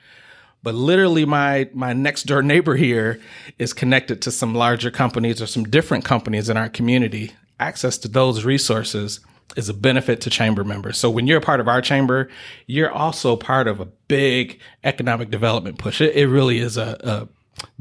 But 0.64 0.76
literally 0.76 1.26
my 1.26 1.70
my 1.74 1.92
next 1.92 2.24
door 2.24 2.42
neighbor 2.42 2.76
here 2.76 3.20
is 3.60 3.74
connected 3.74 4.22
to 4.22 4.32
some 4.32 4.56
larger 4.56 4.92
companies 4.92 5.42
or 5.42 5.48
some 5.48 5.66
different 5.66 6.06
companies 6.06 6.50
in 6.50 6.56
our 6.56 6.70
community 6.70 7.34
access 7.60 7.98
to 8.00 8.08
those 8.08 8.46
resources 8.46 9.20
is 9.56 9.70
a 9.70 9.74
benefit 9.74 10.22
to 10.22 10.30
chamber 10.30 10.64
members. 10.64 10.98
So 10.98 11.10
when 11.10 11.28
you're 11.28 11.38
a 11.38 11.42
part 11.42 11.60
of 11.60 11.68
our 11.68 11.82
chamber, 11.82 12.30
you're 12.68 12.92
also 12.92 13.36
part 13.36 13.68
of 13.68 13.80
a 13.80 13.86
big 13.86 14.60
economic 14.84 15.30
development 15.30 15.78
push. 15.78 16.02
It, 16.02 16.16
it 16.16 16.28
really 16.28 16.60
is 16.60 16.78
a, 16.78 16.98
a, 17.02 17.28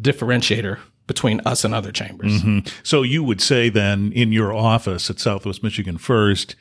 differentiator 0.01 0.79
between 1.07 1.41
us 1.41 1.65
and 1.65 1.75
other 1.75 1.91
chambers. 1.91 2.43
Mm-hmm. 2.43 2.69
So 2.83 3.03
you 3.03 3.25
would 3.25 3.41
say 3.41 3.69
then 3.69 4.13
in 4.13 4.33
your 4.33 4.53
office 4.53 5.11
at 5.11 5.19
Southwest 5.19 5.63
Michigan 5.63 5.99
First, 5.99 6.55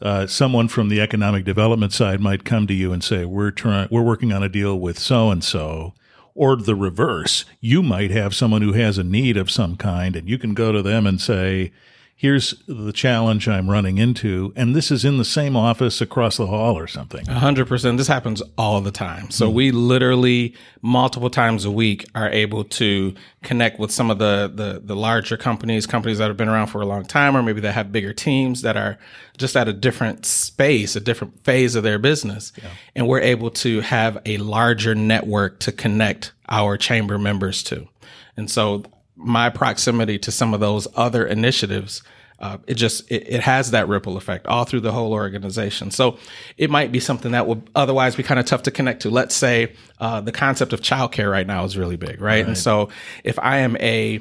uh, 0.00 0.26
someone 0.26 0.68
from 0.68 0.88
the 0.88 1.00
economic 1.00 1.44
development 1.44 1.92
side 1.92 2.20
might 2.20 2.44
come 2.44 2.66
to 2.66 2.74
you 2.74 2.92
and 2.92 3.02
say, 3.02 3.24
"We're 3.24 3.50
trying, 3.50 3.88
we're 3.90 4.02
working 4.02 4.32
on 4.32 4.42
a 4.42 4.48
deal 4.48 4.78
with 4.78 4.98
so 4.98 5.30
and 5.30 5.42
so." 5.42 5.94
Or 6.34 6.54
the 6.54 6.76
reverse, 6.76 7.44
you 7.60 7.82
might 7.82 8.12
have 8.12 8.34
someone 8.34 8.62
who 8.62 8.72
has 8.72 8.96
a 8.96 9.02
need 9.02 9.36
of 9.36 9.50
some 9.50 9.76
kind, 9.76 10.14
and 10.14 10.28
you 10.28 10.38
can 10.38 10.54
go 10.54 10.70
to 10.70 10.82
them 10.82 11.04
and 11.04 11.20
say, 11.20 11.72
here's 12.18 12.52
the 12.66 12.92
challenge 12.92 13.46
I'm 13.46 13.70
running 13.70 13.96
into, 13.96 14.52
and 14.56 14.74
this 14.74 14.90
is 14.90 15.04
in 15.04 15.18
the 15.18 15.24
same 15.24 15.54
office 15.54 16.00
across 16.00 16.36
the 16.36 16.48
hall 16.48 16.76
or 16.76 16.88
something. 16.88 17.28
A 17.28 17.38
hundred 17.38 17.68
percent. 17.68 17.96
This 17.96 18.08
happens 18.08 18.42
all 18.58 18.80
the 18.80 18.90
time. 18.90 19.30
So 19.30 19.48
mm 19.48 19.58
we 19.58 19.70
literally 19.72 20.54
multiple 20.82 21.30
times 21.30 21.64
a 21.64 21.70
week 21.70 22.06
are 22.14 22.28
able 22.28 22.64
to 22.64 23.14
connect 23.42 23.80
with 23.80 23.90
some 23.90 24.10
of 24.10 24.18
the, 24.18 24.52
the 24.54 24.80
the 24.84 24.94
larger 24.94 25.36
companies, 25.36 25.86
companies 25.86 26.18
that 26.18 26.28
have 26.28 26.36
been 26.36 26.48
around 26.48 26.66
for 26.68 26.82
a 26.82 26.86
long 26.86 27.04
time, 27.04 27.36
or 27.36 27.42
maybe 27.42 27.60
that 27.62 27.72
have 27.72 27.90
bigger 27.90 28.12
teams 28.12 28.62
that 28.62 28.76
are 28.76 28.98
just 29.36 29.56
at 29.56 29.68
a 29.68 29.72
different 29.72 30.26
space, 30.26 30.96
a 30.96 31.00
different 31.00 31.42
phase 31.44 31.74
of 31.74 31.82
their 31.82 31.98
business, 31.98 32.52
yeah. 32.62 32.68
and 32.94 33.08
we're 33.08 33.20
able 33.20 33.50
to 33.50 33.80
have 33.80 34.18
a 34.26 34.36
larger 34.38 34.94
network 34.94 35.60
to 35.60 35.72
connect 35.72 36.32
our 36.48 36.76
chamber 36.76 37.18
members 37.18 37.62
to. 37.64 37.88
And 38.36 38.50
so 38.50 38.84
my 39.18 39.50
proximity 39.50 40.18
to 40.18 40.30
some 40.30 40.54
of 40.54 40.60
those 40.60 40.88
other 40.94 41.26
initiatives 41.26 42.02
uh, 42.40 42.58
it 42.68 42.74
just 42.74 43.10
it, 43.10 43.28
it, 43.28 43.40
has 43.40 43.72
that 43.72 43.88
ripple 43.88 44.16
effect 44.16 44.46
all 44.46 44.64
through 44.64 44.78
the 44.78 44.92
whole 44.92 45.12
organization. 45.12 45.90
So 45.90 46.18
it 46.56 46.70
might 46.70 46.92
be 46.92 47.00
something 47.00 47.32
that 47.32 47.48
would 47.48 47.68
otherwise 47.74 48.14
be 48.14 48.22
kind 48.22 48.38
of 48.38 48.46
tough 48.46 48.62
to 48.62 48.70
connect 48.70 49.02
to. 49.02 49.10
Let's 49.10 49.34
say 49.34 49.72
uh, 49.98 50.20
the 50.20 50.30
concept 50.30 50.72
of 50.72 50.80
childcare 50.80 51.30
right 51.30 51.46
now 51.46 51.64
is 51.64 51.76
really 51.76 51.96
big, 51.96 52.20
right? 52.20 52.38
right? 52.38 52.46
And 52.46 52.56
so 52.56 52.90
if 53.24 53.38
I 53.40 53.58
am 53.58 53.76
a 53.78 54.20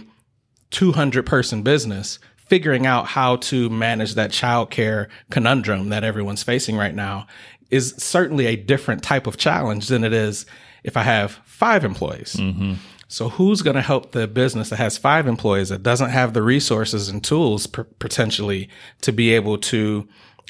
200 0.71 1.27
person 1.27 1.61
business, 1.61 2.17
figuring 2.47 2.87
out 2.87 3.05
how 3.05 3.35
to 3.35 3.69
manage 3.69 4.15
that 4.15 4.31
childcare 4.31 5.09
conundrum 5.29 5.89
that 5.89 6.03
everyone's 6.03 6.41
facing 6.41 6.75
right 6.75 6.95
now 6.95 7.27
is 7.69 7.93
certainly 7.97 8.47
a 8.47 8.55
different 8.55 9.03
type 9.03 9.27
of 9.27 9.37
challenge 9.37 9.89
than 9.89 10.03
it 10.03 10.13
is 10.13 10.45
if 10.83 10.97
I 10.97 11.03
have 11.03 11.33
five 11.43 11.83
employees. 11.83 12.35
Mm-hmm. 12.35 12.75
So 13.07 13.29
who's 13.29 13.61
going 13.61 13.75
to 13.75 13.81
help 13.81 14.11
the 14.11 14.27
business 14.27 14.69
that 14.69 14.77
has 14.77 14.97
five 14.97 15.27
employees 15.27 15.69
that 15.69 15.83
doesn't 15.83 16.09
have 16.09 16.33
the 16.33 16.41
resources 16.41 17.07
and 17.07 17.23
tools 17.23 17.65
p- 17.65 17.83
potentially 17.99 18.69
to 19.01 19.11
be 19.13 19.33
able 19.33 19.57
to 19.59 20.07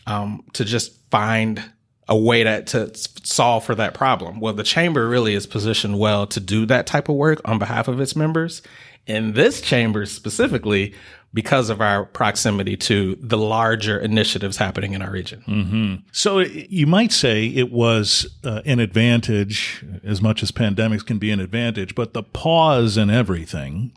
um, 0.07 0.43
to 0.53 0.65
just 0.65 0.93
find 1.11 1.63
a 2.07 2.17
way 2.17 2.43
to, 2.43 2.63
to 2.63 2.91
solve 2.95 3.65
for 3.65 3.75
that 3.75 3.93
problem? 3.93 4.39
Well, 4.39 4.53
the 4.53 4.63
chamber 4.63 5.07
really 5.07 5.33
is 5.33 5.45
positioned 5.45 5.99
well 5.99 6.25
to 6.27 6.39
do 6.39 6.65
that 6.65 6.87
type 6.87 7.09
of 7.09 7.15
work 7.15 7.41
on 7.45 7.59
behalf 7.59 7.87
of 7.87 7.99
its 7.99 8.15
members. 8.15 8.61
In 9.07 9.33
this 9.33 9.61
chamber 9.61 10.05
specifically, 10.05 10.93
because 11.33 11.69
of 11.69 11.81
our 11.81 12.05
proximity 12.05 12.75
to 12.75 13.15
the 13.21 13.37
larger 13.37 13.99
initiatives 13.99 14.57
happening 14.57 14.93
in 14.93 15.01
our 15.01 15.11
region. 15.11 15.43
Mm-hmm. 15.47 15.95
So 16.11 16.39
you 16.39 16.87
might 16.87 17.11
say 17.11 17.47
it 17.47 17.71
was 17.71 18.25
uh, 18.43 18.61
an 18.65 18.79
advantage, 18.79 19.85
as 20.03 20.21
much 20.21 20.41
as 20.41 20.51
pandemics 20.51 21.05
can 21.05 21.19
be 21.19 21.31
an 21.31 21.39
advantage, 21.39 21.95
but 21.95 22.13
the 22.13 22.23
pause 22.23 22.97
in 22.97 23.09
everything, 23.09 23.91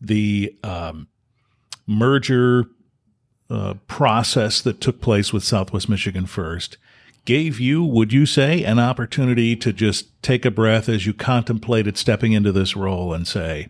the 0.00 0.56
um, 0.64 1.08
merger 1.86 2.66
uh, 3.50 3.74
process 3.86 4.60
that 4.62 4.80
took 4.80 5.00
place 5.00 5.32
with 5.32 5.44
Southwest 5.44 5.88
Michigan 5.88 6.26
First 6.26 6.78
gave 7.24 7.60
you, 7.60 7.84
would 7.84 8.12
you 8.12 8.26
say, 8.26 8.64
an 8.64 8.78
opportunity 8.78 9.54
to 9.54 9.72
just 9.72 10.20
take 10.22 10.44
a 10.44 10.50
breath 10.50 10.88
as 10.88 11.06
you 11.06 11.14
contemplated 11.14 11.96
stepping 11.96 12.32
into 12.32 12.50
this 12.50 12.74
role 12.74 13.14
and 13.14 13.28
say, 13.28 13.68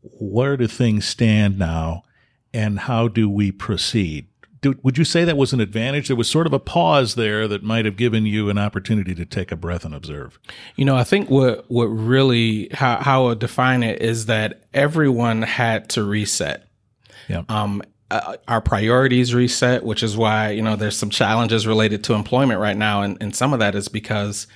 where 0.00 0.56
do 0.56 0.66
things 0.66 1.04
stand 1.04 1.58
now? 1.58 2.04
and 2.52 2.80
how 2.80 3.08
do 3.08 3.28
we 3.28 3.50
proceed? 3.50 4.26
Do, 4.60 4.78
would 4.82 4.96
you 4.96 5.04
say 5.04 5.24
that 5.24 5.36
was 5.36 5.52
an 5.52 5.60
advantage? 5.60 6.06
There 6.06 6.16
was 6.16 6.30
sort 6.30 6.46
of 6.46 6.52
a 6.52 6.60
pause 6.60 7.16
there 7.16 7.48
that 7.48 7.64
might 7.64 7.84
have 7.84 7.96
given 7.96 8.26
you 8.26 8.48
an 8.48 8.58
opportunity 8.58 9.14
to 9.14 9.24
take 9.24 9.50
a 9.50 9.56
breath 9.56 9.84
and 9.84 9.94
observe. 9.94 10.38
You 10.76 10.84
know, 10.84 10.96
I 10.96 11.02
think 11.02 11.30
what 11.30 11.68
what 11.68 11.86
really 11.86 12.68
how 12.72 12.98
how 12.98 13.24
I 13.24 13.28
would 13.28 13.38
define 13.40 13.82
it 13.82 14.00
is 14.00 14.26
that 14.26 14.62
everyone 14.72 15.42
had 15.42 15.88
to 15.90 16.04
reset. 16.04 16.68
Yeah. 17.28 17.42
Um, 17.48 17.82
uh, 18.12 18.36
our 18.46 18.60
priorities 18.60 19.34
reset, 19.34 19.84
which 19.84 20.02
is 20.02 20.16
why 20.16 20.50
you 20.50 20.62
know 20.62 20.76
there's 20.76 20.96
some 20.96 21.10
challenges 21.10 21.66
related 21.66 22.04
to 22.04 22.14
employment 22.14 22.60
right 22.60 22.76
now, 22.76 23.02
and, 23.02 23.16
and 23.20 23.34
some 23.34 23.52
of 23.52 23.58
that 23.58 23.74
is 23.74 23.88
because 23.88 24.46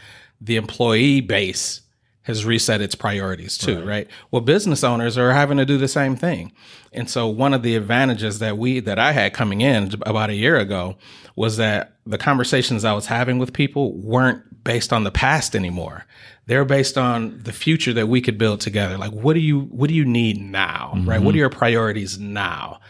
the 0.40 0.55
employee 0.55 1.21
base 1.21 1.81
has 2.26 2.45
reset 2.45 2.80
its 2.80 2.97
priorities 2.97 3.56
too, 3.56 3.78
right. 3.78 3.87
right. 3.87 4.09
Well, 4.33 4.42
business 4.42 4.83
owners 4.83 5.16
are 5.16 5.33
having 5.33 5.59
to 5.59 5.64
do 5.64 5.78
the 5.78 5.87
same 5.87 6.16
thing. 6.16 6.52
And 6.92 7.09
so 7.09 7.28
one 7.28 7.54
of 7.54 7.62
the 7.62 7.76
advantages 7.76 8.40
that 8.40 8.59
we, 8.59 8.80
that 8.80 8.99
I 8.99 9.12
had 9.12 9.33
coming 9.33 9.61
in 9.61 9.95
about 10.02 10.30
a 10.30 10.35
year 10.35 10.56
ago 10.56 10.97
was 11.37 11.56
that 11.59 11.99
the 12.04 12.18
conversations 12.18 12.85
I 12.85 12.95
was 12.95 13.06
having 13.06 13.38
with 13.38 13.52
people 13.52 13.92
weren't 13.92 14.64
based 14.64 14.92
on 14.92 15.04
the 15.04 15.12
past 15.12 15.54
anymore. 15.54 16.04
They're 16.47 16.64
based 16.64 16.99
on 16.99 17.42
the 17.45 17.52
future 17.52 17.92
that 17.92 18.09
we 18.09 18.21
could 18.21 18.38
build 18.38 18.61
together. 18.61 18.99
Like, 18.99 19.12
what 19.12 19.35
do 19.35 19.40
you, 19.40 19.61
what 19.61 19.87
do 19.87 19.95
you 19.95 20.04
need 20.04 20.40
now? 20.40 20.95
Mm-hmm. 20.97 21.09
Right. 21.09 21.23
What 21.23 21.33
are 21.33 21.38
your 21.38 21.49
priorities 21.49 22.18
now? 22.18 22.80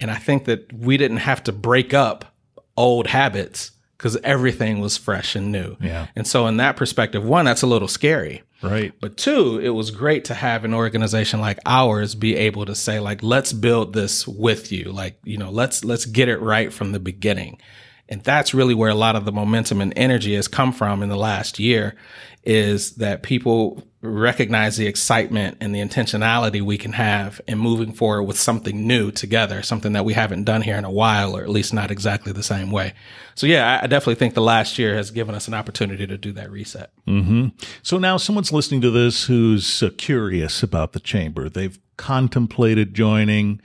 And 0.00 0.10
I 0.10 0.16
think 0.16 0.46
that 0.46 0.72
we 0.72 0.96
didn't 0.96 1.18
have 1.18 1.44
to 1.44 1.52
break 1.52 1.94
up 1.94 2.24
old 2.76 3.06
habits 3.06 3.70
because 4.00 4.16
everything 4.24 4.80
was 4.80 4.96
fresh 4.96 5.36
and 5.36 5.52
new. 5.52 5.76
Yeah. 5.80 6.06
And 6.16 6.26
so 6.26 6.46
in 6.46 6.56
that 6.56 6.76
perspective, 6.76 7.22
one, 7.22 7.44
that's 7.44 7.62
a 7.62 7.66
little 7.66 7.88
scary 7.88 8.42
Right. 8.62 8.92
But 9.00 9.16
two, 9.16 9.58
it 9.58 9.70
was 9.70 9.90
great 9.90 10.26
to 10.26 10.34
have 10.34 10.64
an 10.64 10.74
organization 10.74 11.40
like 11.40 11.58
ours 11.64 12.14
be 12.14 12.36
able 12.36 12.66
to 12.66 12.74
say 12.74 13.00
like 13.00 13.22
let's 13.22 13.52
build 13.52 13.92
this 13.92 14.28
with 14.28 14.70
you. 14.70 14.92
Like, 14.92 15.18
you 15.24 15.38
know, 15.38 15.50
let's 15.50 15.84
let's 15.84 16.04
get 16.04 16.28
it 16.28 16.40
right 16.40 16.72
from 16.72 16.92
the 16.92 17.00
beginning. 17.00 17.58
And 18.10 18.22
that's 18.24 18.52
really 18.52 18.74
where 18.74 18.90
a 18.90 18.94
lot 18.94 19.16
of 19.16 19.24
the 19.24 19.32
momentum 19.32 19.80
and 19.80 19.92
energy 19.96 20.34
has 20.34 20.48
come 20.48 20.72
from 20.72 21.02
in 21.02 21.08
the 21.08 21.16
last 21.16 21.58
year 21.58 21.94
is 22.42 22.96
that 22.96 23.22
people 23.22 23.82
recognize 24.02 24.78
the 24.78 24.86
excitement 24.86 25.58
and 25.60 25.74
the 25.74 25.78
intentionality 25.78 26.62
we 26.62 26.78
can 26.78 26.94
have 26.94 27.38
in 27.46 27.58
moving 27.58 27.92
forward 27.92 28.22
with 28.22 28.38
something 28.38 28.86
new 28.86 29.10
together, 29.10 29.62
something 29.62 29.92
that 29.92 30.06
we 30.06 30.14
haven't 30.14 30.44
done 30.44 30.62
here 30.62 30.76
in 30.76 30.84
a 30.84 30.90
while, 30.90 31.36
or 31.36 31.42
at 31.42 31.50
least 31.50 31.74
not 31.74 31.90
exactly 31.90 32.32
the 32.32 32.42
same 32.42 32.70
way. 32.70 32.94
So 33.34 33.46
yeah, 33.46 33.78
I 33.82 33.86
definitely 33.86 34.14
think 34.14 34.32
the 34.32 34.40
last 34.40 34.78
year 34.78 34.96
has 34.96 35.10
given 35.10 35.34
us 35.34 35.48
an 35.48 35.54
opportunity 35.54 36.06
to 36.06 36.16
do 36.16 36.32
that 36.32 36.50
reset. 36.50 36.92
Mm-hmm. 37.06 37.48
So 37.82 37.98
now 37.98 38.16
someone's 38.16 38.52
listening 38.52 38.80
to 38.80 38.90
this 38.90 39.26
who's 39.26 39.82
uh, 39.82 39.90
curious 39.98 40.62
about 40.62 40.94
the 40.94 41.00
chamber. 41.00 41.50
They've 41.50 41.78
contemplated 41.98 42.94
joining. 42.94 43.60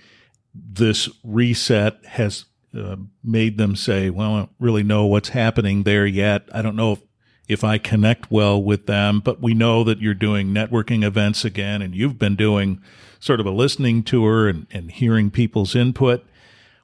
This 0.53 1.09
reset 1.23 2.05
has 2.05 2.45
uh, 2.75 2.98
made 3.24 3.58
them 3.58 3.75
say, 3.75 4.10
well, 4.10 4.34
I 4.34 4.38
don't 4.39 4.51
really 4.60 4.84
know 4.84 5.05
what's 5.05 5.29
happening 5.29 5.84
there 5.84 6.05
yet. 6.05 6.48
I 6.53 6.62
don't 6.62 6.75
know 6.75 6.94
if 6.94 7.00
if 7.48 7.63
I 7.63 7.77
connect 7.77 8.32
well 8.32 8.62
with 8.62 8.88
them. 8.88 9.20
But 9.20 9.41
we 9.41 9.53
know 9.53 9.84
that 9.84 10.00
you're 10.00 10.13
doing 10.13 10.48
networking 10.48 11.03
events 11.03 11.46
again, 11.46 11.82
and 11.82 11.96
you've 11.96 12.20
been 12.20 12.36
doing 12.36 12.82
sort 13.20 13.39
of 13.39 13.46
a 13.46 13.51
listening 13.51 14.03
tour 14.03 14.48
and, 14.48 14.67
and 14.72 14.91
hearing 14.91 15.32
people's 15.32 15.75
input. 15.75 16.25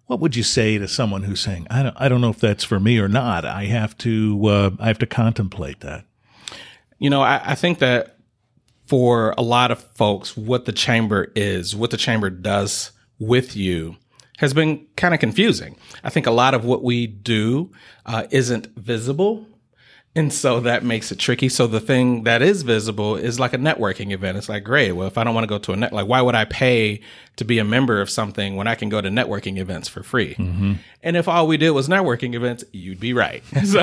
What 0.07 0.19
would 0.19 0.35
you 0.35 0.43
say 0.43 0.77
to 0.77 0.87
someone 0.87 1.23
who's 1.23 1.39
saying, 1.39 1.67
I 1.69 1.83
don't, 1.83 1.95
I 1.97 2.09
don't 2.09 2.21
know 2.21 2.29
if 2.29 2.39
that's 2.39 2.63
for 2.63 2.79
me 2.79 2.99
or 2.99 3.07
not. 3.07 3.45
I 3.45 3.65
have 3.65 3.97
to, 3.99 4.45
uh, 4.45 4.69
I 4.79 4.87
have 4.87 4.99
to 4.99 5.05
contemplate 5.05 5.79
that. 5.81 6.05
You 6.99 7.09
know, 7.09 7.21
I, 7.21 7.41
I 7.51 7.55
think 7.55 7.79
that 7.79 8.17
for 8.87 9.33
a 9.37 9.41
lot 9.41 9.71
of 9.71 9.81
folks, 9.95 10.35
what 10.35 10.65
the 10.65 10.73
chamber 10.73 11.31
is, 11.35 11.75
what 11.75 11.91
the 11.91 11.97
chamber 11.97 12.29
does 12.29 12.91
with 13.19 13.55
you 13.55 13.95
has 14.41 14.53
been 14.53 14.85
kind 14.97 15.13
of 15.13 15.19
confusing. 15.19 15.77
I 16.03 16.09
think 16.09 16.27
a 16.27 16.31
lot 16.31 16.53
of 16.53 16.65
what 16.65 16.83
we 16.83 17.07
do 17.07 17.71
uh, 18.05 18.27
isn't 18.31 18.67
visible 18.75 19.45
and 20.13 20.33
so 20.33 20.59
that 20.59 20.83
makes 20.83 21.09
it 21.13 21.19
tricky. 21.19 21.47
So 21.47 21.67
the 21.67 21.79
thing 21.79 22.23
that 22.23 22.41
is 22.41 22.63
visible 22.63 23.15
is 23.15 23.39
like 23.39 23.53
a 23.53 23.57
networking 23.57 24.11
event. 24.11 24.37
It's 24.37 24.49
like, 24.49 24.65
great. 24.65 24.91
Well, 24.91 25.07
if 25.07 25.17
I 25.17 25.23
don't 25.23 25.33
want 25.33 25.45
to 25.45 25.47
go 25.47 25.57
to 25.59 25.71
a 25.71 25.77
net, 25.77 25.93
like, 25.93 26.05
why 26.05 26.21
would 26.21 26.35
I 26.35 26.43
pay 26.43 26.99
to 27.37 27.45
be 27.45 27.59
a 27.59 27.63
member 27.63 28.01
of 28.01 28.09
something 28.09 28.57
when 28.57 28.67
I 28.67 28.75
can 28.75 28.89
go 28.89 28.99
to 28.99 29.07
networking 29.07 29.57
events 29.57 29.87
for 29.87 30.03
free? 30.03 30.35
Mm-hmm. 30.35 30.73
And 31.01 31.15
if 31.15 31.29
all 31.29 31.47
we 31.47 31.55
did 31.55 31.71
was 31.71 31.87
networking 31.87 32.35
events, 32.35 32.65
you'd 32.73 32.99
be 32.99 33.13
right. 33.13 33.41
So, 33.63 33.79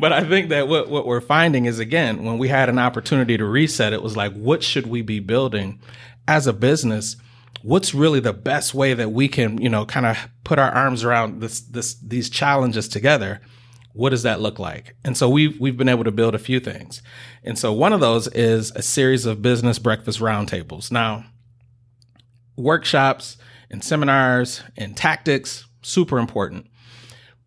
but 0.00 0.12
I 0.12 0.24
think 0.24 0.48
that 0.48 0.66
what, 0.66 0.88
what 0.88 1.06
we're 1.06 1.20
finding 1.20 1.66
is 1.66 1.78
again, 1.78 2.24
when 2.24 2.38
we 2.38 2.48
had 2.48 2.68
an 2.68 2.78
opportunity 2.80 3.36
to 3.36 3.44
reset, 3.44 3.92
it 3.92 4.02
was 4.02 4.16
like, 4.16 4.32
what 4.32 4.64
should 4.64 4.88
we 4.88 5.02
be 5.02 5.20
building 5.20 5.78
as 6.26 6.48
a 6.48 6.52
business? 6.52 7.16
What's 7.62 7.94
really 7.94 8.20
the 8.20 8.32
best 8.32 8.74
way 8.74 8.94
that 8.94 9.12
we 9.12 9.28
can, 9.28 9.60
you 9.60 9.68
know, 9.68 9.84
kind 9.84 10.06
of 10.06 10.16
put 10.44 10.58
our 10.58 10.70
arms 10.70 11.04
around 11.04 11.40
this, 11.40 11.60
this, 11.60 11.94
these 11.94 12.30
challenges 12.30 12.88
together? 12.88 13.40
what 13.98 14.10
does 14.10 14.22
that 14.22 14.40
look 14.40 14.60
like? 14.60 14.94
And 15.04 15.16
so 15.16 15.28
we've 15.28 15.58
we've 15.58 15.76
been 15.76 15.88
able 15.88 16.04
to 16.04 16.12
build 16.12 16.36
a 16.36 16.38
few 16.38 16.60
things. 16.60 17.02
And 17.42 17.58
so 17.58 17.72
one 17.72 17.92
of 17.92 17.98
those 17.98 18.28
is 18.28 18.70
a 18.76 18.82
series 18.82 19.26
of 19.26 19.42
business 19.42 19.80
breakfast 19.80 20.20
roundtables. 20.20 20.92
Now, 20.92 21.24
workshops 22.56 23.38
and 23.68 23.82
seminars 23.82 24.62
and 24.76 24.96
tactics 24.96 25.66
super 25.82 26.18
important. 26.18 26.68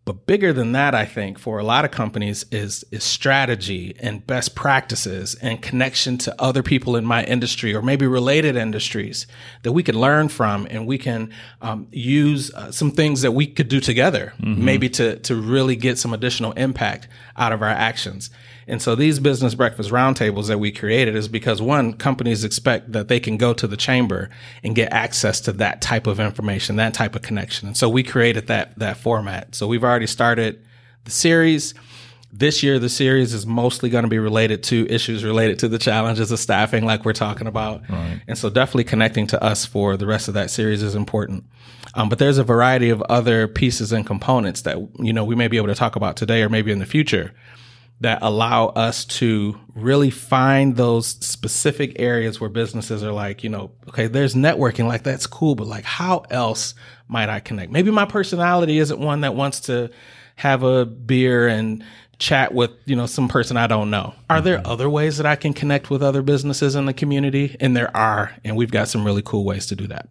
But 0.04 0.26
bigger 0.26 0.52
than 0.52 0.72
that, 0.72 0.96
I 0.96 1.04
think 1.04 1.38
for 1.38 1.60
a 1.60 1.64
lot 1.64 1.84
of 1.84 1.92
companies 1.92 2.44
is, 2.50 2.84
is 2.90 3.04
strategy 3.04 3.94
and 4.00 4.26
best 4.26 4.56
practices 4.56 5.36
and 5.36 5.62
connection 5.62 6.18
to 6.18 6.34
other 6.42 6.62
people 6.64 6.96
in 6.96 7.04
my 7.04 7.22
industry 7.24 7.72
or 7.72 7.82
maybe 7.82 8.06
related 8.08 8.56
industries 8.56 9.28
that 9.62 9.70
we 9.70 9.84
can 9.84 10.00
learn 10.00 10.28
from 10.28 10.66
and 10.68 10.88
we 10.88 10.98
can 10.98 11.32
um, 11.60 11.86
use 11.92 12.52
uh, 12.54 12.72
some 12.72 12.90
things 12.90 13.22
that 13.22 13.30
we 13.30 13.46
could 13.46 13.68
do 13.68 13.78
together, 13.78 14.32
mm-hmm. 14.40 14.64
maybe 14.64 14.88
to, 14.88 15.18
to 15.20 15.36
really 15.36 15.76
get 15.76 15.98
some 15.98 16.12
additional 16.12 16.50
impact 16.52 17.06
out 17.36 17.52
of 17.52 17.62
our 17.62 17.68
actions. 17.68 18.28
And 18.66 18.80
so 18.80 18.94
these 18.94 19.18
business 19.18 19.54
breakfast 19.54 19.90
roundtables 19.90 20.48
that 20.48 20.58
we 20.58 20.72
created 20.72 21.16
is 21.16 21.28
because 21.28 21.60
one, 21.60 21.92
companies 21.94 22.44
expect 22.44 22.92
that 22.92 23.08
they 23.08 23.20
can 23.20 23.36
go 23.36 23.52
to 23.54 23.66
the 23.66 23.76
chamber 23.76 24.30
and 24.62 24.74
get 24.74 24.92
access 24.92 25.40
to 25.42 25.52
that 25.52 25.82
type 25.82 26.06
of 26.06 26.20
information, 26.20 26.76
that 26.76 26.94
type 26.94 27.16
of 27.16 27.22
connection. 27.22 27.68
And 27.68 27.76
so 27.76 27.88
we 27.88 28.02
created 28.02 28.46
that, 28.46 28.78
that 28.78 28.96
format. 28.96 29.54
So 29.54 29.66
we've 29.66 29.84
already 29.84 29.91
started 30.06 30.64
the 31.04 31.10
series. 31.10 31.74
This 32.32 32.62
year, 32.62 32.78
the 32.78 32.88
series 32.88 33.34
is 33.34 33.46
mostly 33.46 33.90
going 33.90 34.04
to 34.04 34.08
be 34.08 34.18
related 34.18 34.62
to 34.64 34.86
issues 34.88 35.22
related 35.22 35.58
to 35.58 35.68
the 35.68 35.78
challenges 35.78 36.32
of 36.32 36.38
staffing, 36.38 36.86
like 36.86 37.04
we're 37.04 37.12
talking 37.12 37.46
about. 37.46 37.82
Right. 37.90 38.22
And 38.26 38.38
so 38.38 38.48
definitely 38.48 38.84
connecting 38.84 39.26
to 39.28 39.42
us 39.42 39.66
for 39.66 39.98
the 39.98 40.06
rest 40.06 40.28
of 40.28 40.34
that 40.34 40.50
series 40.50 40.82
is 40.82 40.94
important. 40.94 41.44
Um, 41.94 42.08
but 42.08 42.18
there's 42.18 42.38
a 42.38 42.44
variety 42.44 42.88
of 42.88 43.02
other 43.02 43.46
pieces 43.48 43.92
and 43.92 44.06
components 44.06 44.62
that, 44.62 44.78
you 44.98 45.12
know, 45.12 45.24
we 45.24 45.34
may 45.34 45.48
be 45.48 45.58
able 45.58 45.66
to 45.66 45.74
talk 45.74 45.94
about 45.94 46.16
today 46.16 46.42
or 46.42 46.48
maybe 46.48 46.72
in 46.72 46.78
the 46.78 46.86
future 46.86 47.34
that 48.02 48.18
allow 48.20 48.66
us 48.66 49.04
to 49.04 49.58
really 49.74 50.10
find 50.10 50.76
those 50.76 51.06
specific 51.06 52.00
areas 52.00 52.40
where 52.40 52.50
businesses 52.50 53.02
are 53.02 53.12
like, 53.12 53.44
you 53.44 53.48
know, 53.48 53.70
okay, 53.88 54.08
there's 54.08 54.34
networking, 54.34 54.86
like 54.86 55.04
that's 55.04 55.26
cool, 55.26 55.54
but 55.54 55.68
like 55.68 55.84
how 55.84 56.24
else 56.30 56.74
might 57.06 57.28
I 57.28 57.38
connect? 57.38 57.70
Maybe 57.70 57.90
my 57.90 58.04
personality 58.04 58.78
isn't 58.78 58.98
one 58.98 59.20
that 59.20 59.36
wants 59.36 59.60
to 59.60 59.90
have 60.34 60.64
a 60.64 60.84
beer 60.84 61.46
and 61.46 61.84
chat 62.18 62.52
with, 62.52 62.72
you 62.86 62.96
know, 62.96 63.06
some 63.06 63.28
person 63.28 63.56
I 63.56 63.68
don't 63.68 63.90
know. 63.90 64.14
Are 64.28 64.40
there 64.40 64.58
mm-hmm. 64.58 64.70
other 64.70 64.90
ways 64.90 65.16
that 65.18 65.26
I 65.26 65.36
can 65.36 65.54
connect 65.54 65.88
with 65.88 66.02
other 66.02 66.22
businesses 66.22 66.74
in 66.74 66.86
the 66.86 66.92
community? 66.92 67.56
And 67.60 67.76
there 67.76 67.96
are, 67.96 68.34
and 68.44 68.56
we've 68.56 68.70
got 68.70 68.88
some 68.88 69.04
really 69.04 69.22
cool 69.22 69.44
ways 69.44 69.66
to 69.66 69.76
do 69.76 69.86
that. 69.86 70.08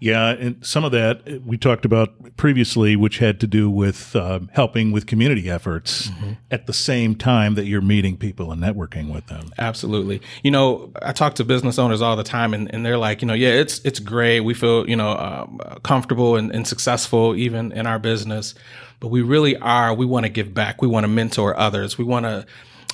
Yeah, 0.00 0.28
and 0.28 0.64
some 0.64 0.84
of 0.84 0.92
that 0.92 1.42
we 1.44 1.58
talked 1.58 1.84
about 1.84 2.36
previously, 2.36 2.94
which 2.94 3.18
had 3.18 3.40
to 3.40 3.48
do 3.48 3.68
with 3.68 4.14
uh, 4.14 4.40
helping 4.52 4.92
with 4.92 5.06
community 5.06 5.50
efforts 5.50 6.08
mm-hmm. 6.08 6.32
at 6.52 6.68
the 6.68 6.72
same 6.72 7.16
time 7.16 7.56
that 7.56 7.66
you're 7.66 7.80
meeting 7.80 8.16
people 8.16 8.52
and 8.52 8.62
networking 8.62 9.12
with 9.12 9.26
them. 9.26 9.50
Absolutely. 9.58 10.22
You 10.44 10.52
know, 10.52 10.92
I 11.02 11.12
talk 11.12 11.34
to 11.36 11.44
business 11.44 11.80
owners 11.80 12.00
all 12.00 12.14
the 12.14 12.22
time, 12.22 12.54
and, 12.54 12.72
and 12.72 12.86
they're 12.86 12.98
like, 12.98 13.22
you 13.22 13.26
know, 13.26 13.34
yeah, 13.34 13.50
it's 13.50 13.80
it's 13.80 13.98
great. 13.98 14.40
We 14.40 14.54
feel 14.54 14.88
you 14.88 14.96
know 14.96 15.10
um, 15.10 15.58
comfortable 15.82 16.36
and, 16.36 16.54
and 16.54 16.66
successful 16.66 17.34
even 17.34 17.72
in 17.72 17.86
our 17.86 17.98
business, 17.98 18.54
but 19.00 19.08
we 19.08 19.22
really 19.22 19.56
are. 19.56 19.92
We 19.92 20.06
want 20.06 20.26
to 20.26 20.30
give 20.30 20.54
back. 20.54 20.80
We 20.80 20.86
want 20.86 21.04
to 21.04 21.08
mentor 21.08 21.58
others. 21.58 21.98
We 21.98 22.04
want 22.04 22.24
to 22.24 22.46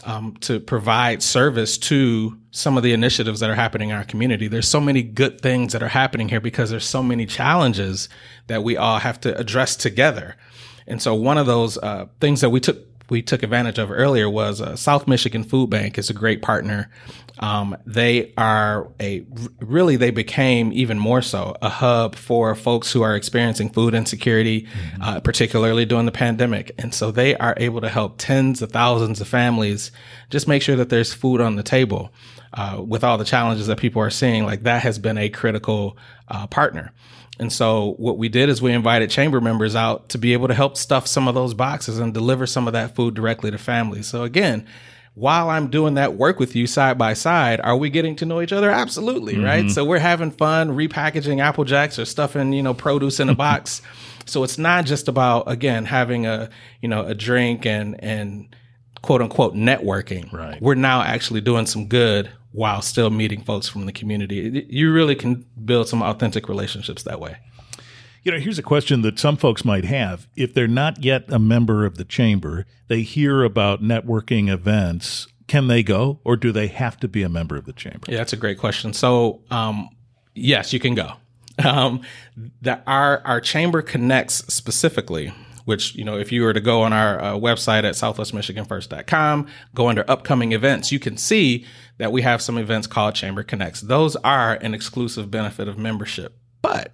um, 0.04 0.36
to 0.40 0.60
provide 0.60 1.22
service 1.22 1.76
to 1.78 2.38
some 2.54 2.76
of 2.76 2.84
the 2.84 2.92
initiatives 2.92 3.40
that 3.40 3.50
are 3.50 3.56
happening 3.56 3.90
in 3.90 3.96
our 3.96 4.04
community. 4.04 4.46
There's 4.46 4.68
so 4.68 4.80
many 4.80 5.02
good 5.02 5.40
things 5.40 5.72
that 5.72 5.82
are 5.82 5.88
happening 5.88 6.28
here 6.28 6.40
because 6.40 6.70
there's 6.70 6.86
so 6.86 7.02
many 7.02 7.26
challenges 7.26 8.08
that 8.46 8.62
we 8.62 8.76
all 8.76 9.00
have 9.00 9.20
to 9.22 9.36
address 9.36 9.74
together. 9.74 10.36
And 10.86 11.02
so 11.02 11.14
one 11.14 11.36
of 11.36 11.46
those 11.46 11.78
uh, 11.78 12.06
things 12.20 12.40
that 12.42 12.50
we 12.50 12.60
took 12.60 12.78
we 13.10 13.20
took 13.20 13.42
advantage 13.42 13.78
of 13.78 13.90
earlier 13.90 14.30
was 14.30 14.62
uh, 14.62 14.76
South 14.76 15.06
Michigan 15.06 15.44
Food 15.44 15.68
Bank 15.68 15.98
is 15.98 16.08
a 16.08 16.14
great 16.14 16.40
partner. 16.40 16.90
Um, 17.38 17.76
they 17.84 18.32
are 18.38 18.88
a 18.98 19.26
really 19.60 19.96
they 19.96 20.10
became 20.10 20.72
even 20.72 20.98
more 20.98 21.20
so 21.20 21.56
a 21.60 21.68
hub 21.68 22.14
for 22.14 22.54
folks 22.54 22.92
who 22.92 23.02
are 23.02 23.14
experiencing 23.14 23.70
food 23.70 23.94
insecurity, 23.94 24.62
mm-hmm. 24.62 25.02
uh, 25.02 25.20
particularly 25.20 25.84
during 25.84 26.06
the 26.06 26.12
pandemic. 26.12 26.70
And 26.78 26.94
so 26.94 27.10
they 27.10 27.36
are 27.36 27.54
able 27.56 27.80
to 27.80 27.88
help 27.88 28.14
tens 28.16 28.62
of 28.62 28.70
thousands 28.70 29.20
of 29.20 29.28
families 29.28 29.90
just 30.30 30.48
make 30.48 30.62
sure 30.62 30.76
that 30.76 30.88
there's 30.88 31.12
food 31.12 31.40
on 31.40 31.56
the 31.56 31.62
table. 31.62 32.10
Uh, 32.56 32.80
with 32.86 33.02
all 33.02 33.18
the 33.18 33.24
challenges 33.24 33.66
that 33.66 33.78
people 33.78 34.00
are 34.00 34.10
seeing, 34.10 34.44
like 34.44 34.62
that 34.62 34.80
has 34.80 34.96
been 34.96 35.18
a 35.18 35.28
critical 35.28 35.98
uh, 36.28 36.46
partner. 36.46 36.92
And 37.38 37.52
so 37.52 37.94
what 37.98 38.16
we 38.16 38.28
did 38.28 38.48
is 38.48 38.62
we 38.62 38.72
invited 38.72 39.10
chamber 39.10 39.40
members 39.40 39.74
out 39.74 40.10
to 40.10 40.18
be 40.18 40.32
able 40.34 40.48
to 40.48 40.54
help 40.54 40.76
stuff 40.76 41.06
some 41.06 41.26
of 41.26 41.34
those 41.34 41.52
boxes 41.52 41.98
and 41.98 42.14
deliver 42.14 42.46
some 42.46 42.66
of 42.66 42.72
that 42.74 42.94
food 42.94 43.14
directly 43.14 43.50
to 43.50 43.58
families. 43.58 44.06
So 44.06 44.22
again, 44.22 44.66
while 45.14 45.48
I'm 45.48 45.68
doing 45.68 45.94
that 45.94 46.14
work 46.14 46.38
with 46.38 46.56
you 46.56 46.66
side 46.66 46.98
by 46.98 47.14
side, 47.14 47.60
are 47.60 47.76
we 47.76 47.90
getting 47.90 48.16
to 48.16 48.26
know 48.26 48.40
each 48.40 48.52
other? 48.52 48.70
Absolutely, 48.70 49.34
mm-hmm. 49.34 49.44
right? 49.44 49.70
So 49.70 49.84
we're 49.84 49.98
having 49.98 50.30
fun 50.30 50.70
repackaging 50.70 51.40
Apple 51.40 51.64
Jacks 51.64 51.98
or 51.98 52.04
stuffing, 52.04 52.52
you 52.52 52.62
know, 52.62 52.74
produce 52.74 53.20
in 53.20 53.28
a 53.28 53.34
box. 53.36 53.80
so 54.26 54.42
it's 54.42 54.58
not 54.58 54.86
just 54.86 55.08
about 55.08 55.44
again 55.48 55.84
having 55.84 56.26
a, 56.26 56.50
you 56.80 56.88
know, 56.88 57.04
a 57.04 57.14
drink 57.14 57.64
and 57.64 58.02
and 58.02 58.54
quote 59.02 59.22
unquote 59.22 59.54
networking. 59.54 60.32
Right. 60.32 60.60
We're 60.60 60.74
now 60.74 61.02
actually 61.02 61.40
doing 61.40 61.66
some 61.66 61.86
good 61.86 62.30
while 62.54 62.80
still 62.80 63.10
meeting 63.10 63.42
folks 63.42 63.68
from 63.68 63.84
the 63.84 63.92
community. 63.92 64.64
You 64.70 64.92
really 64.92 65.16
can 65.16 65.44
build 65.64 65.88
some 65.88 66.02
authentic 66.02 66.48
relationships 66.48 67.02
that 67.02 67.18
way. 67.18 67.36
You 68.22 68.30
know, 68.30 68.38
here's 68.38 68.60
a 68.60 68.62
question 68.62 69.02
that 69.02 69.18
some 69.18 69.36
folks 69.36 69.64
might 69.64 69.84
have. 69.84 70.28
If 70.36 70.54
they're 70.54 70.68
not 70.68 71.02
yet 71.02 71.24
a 71.28 71.40
member 71.40 71.84
of 71.84 71.96
the 71.96 72.04
chamber, 72.04 72.64
they 72.86 73.02
hear 73.02 73.42
about 73.42 73.82
networking 73.82 74.48
events. 74.48 75.26
Can 75.48 75.66
they 75.66 75.82
go 75.82 76.20
or 76.22 76.36
do 76.36 76.52
they 76.52 76.68
have 76.68 76.96
to 77.00 77.08
be 77.08 77.24
a 77.24 77.28
member 77.28 77.56
of 77.56 77.66
the 77.66 77.72
chamber? 77.72 78.06
Yeah, 78.08 78.18
that's 78.18 78.32
a 78.32 78.36
great 78.36 78.58
question. 78.58 78.92
So, 78.92 79.42
um, 79.50 79.90
yes, 80.34 80.72
you 80.72 80.78
can 80.78 80.94
go. 80.94 81.14
Um, 81.64 82.00
that 82.62 82.82
our, 82.84 83.22
our 83.24 83.40
chamber 83.40 83.80
connects 83.80 84.38
specifically 84.52 85.32
which, 85.64 85.94
you 85.94 86.04
know, 86.04 86.18
if 86.18 86.30
you 86.30 86.42
were 86.42 86.52
to 86.52 86.60
go 86.60 86.82
on 86.82 86.92
our 86.92 87.20
uh, 87.20 87.32
website 87.34 87.84
at 87.84 87.94
southwestmichiganfirst.com, 87.94 89.46
go 89.74 89.88
under 89.88 90.08
upcoming 90.10 90.52
events, 90.52 90.92
you 90.92 90.98
can 90.98 91.16
see 91.16 91.64
that 91.98 92.12
we 92.12 92.22
have 92.22 92.42
some 92.42 92.58
events 92.58 92.86
called 92.86 93.14
Chamber 93.14 93.42
Connects. 93.42 93.80
Those 93.80 94.16
are 94.16 94.54
an 94.54 94.74
exclusive 94.74 95.30
benefit 95.30 95.68
of 95.68 95.78
membership. 95.78 96.36
But 96.62 96.92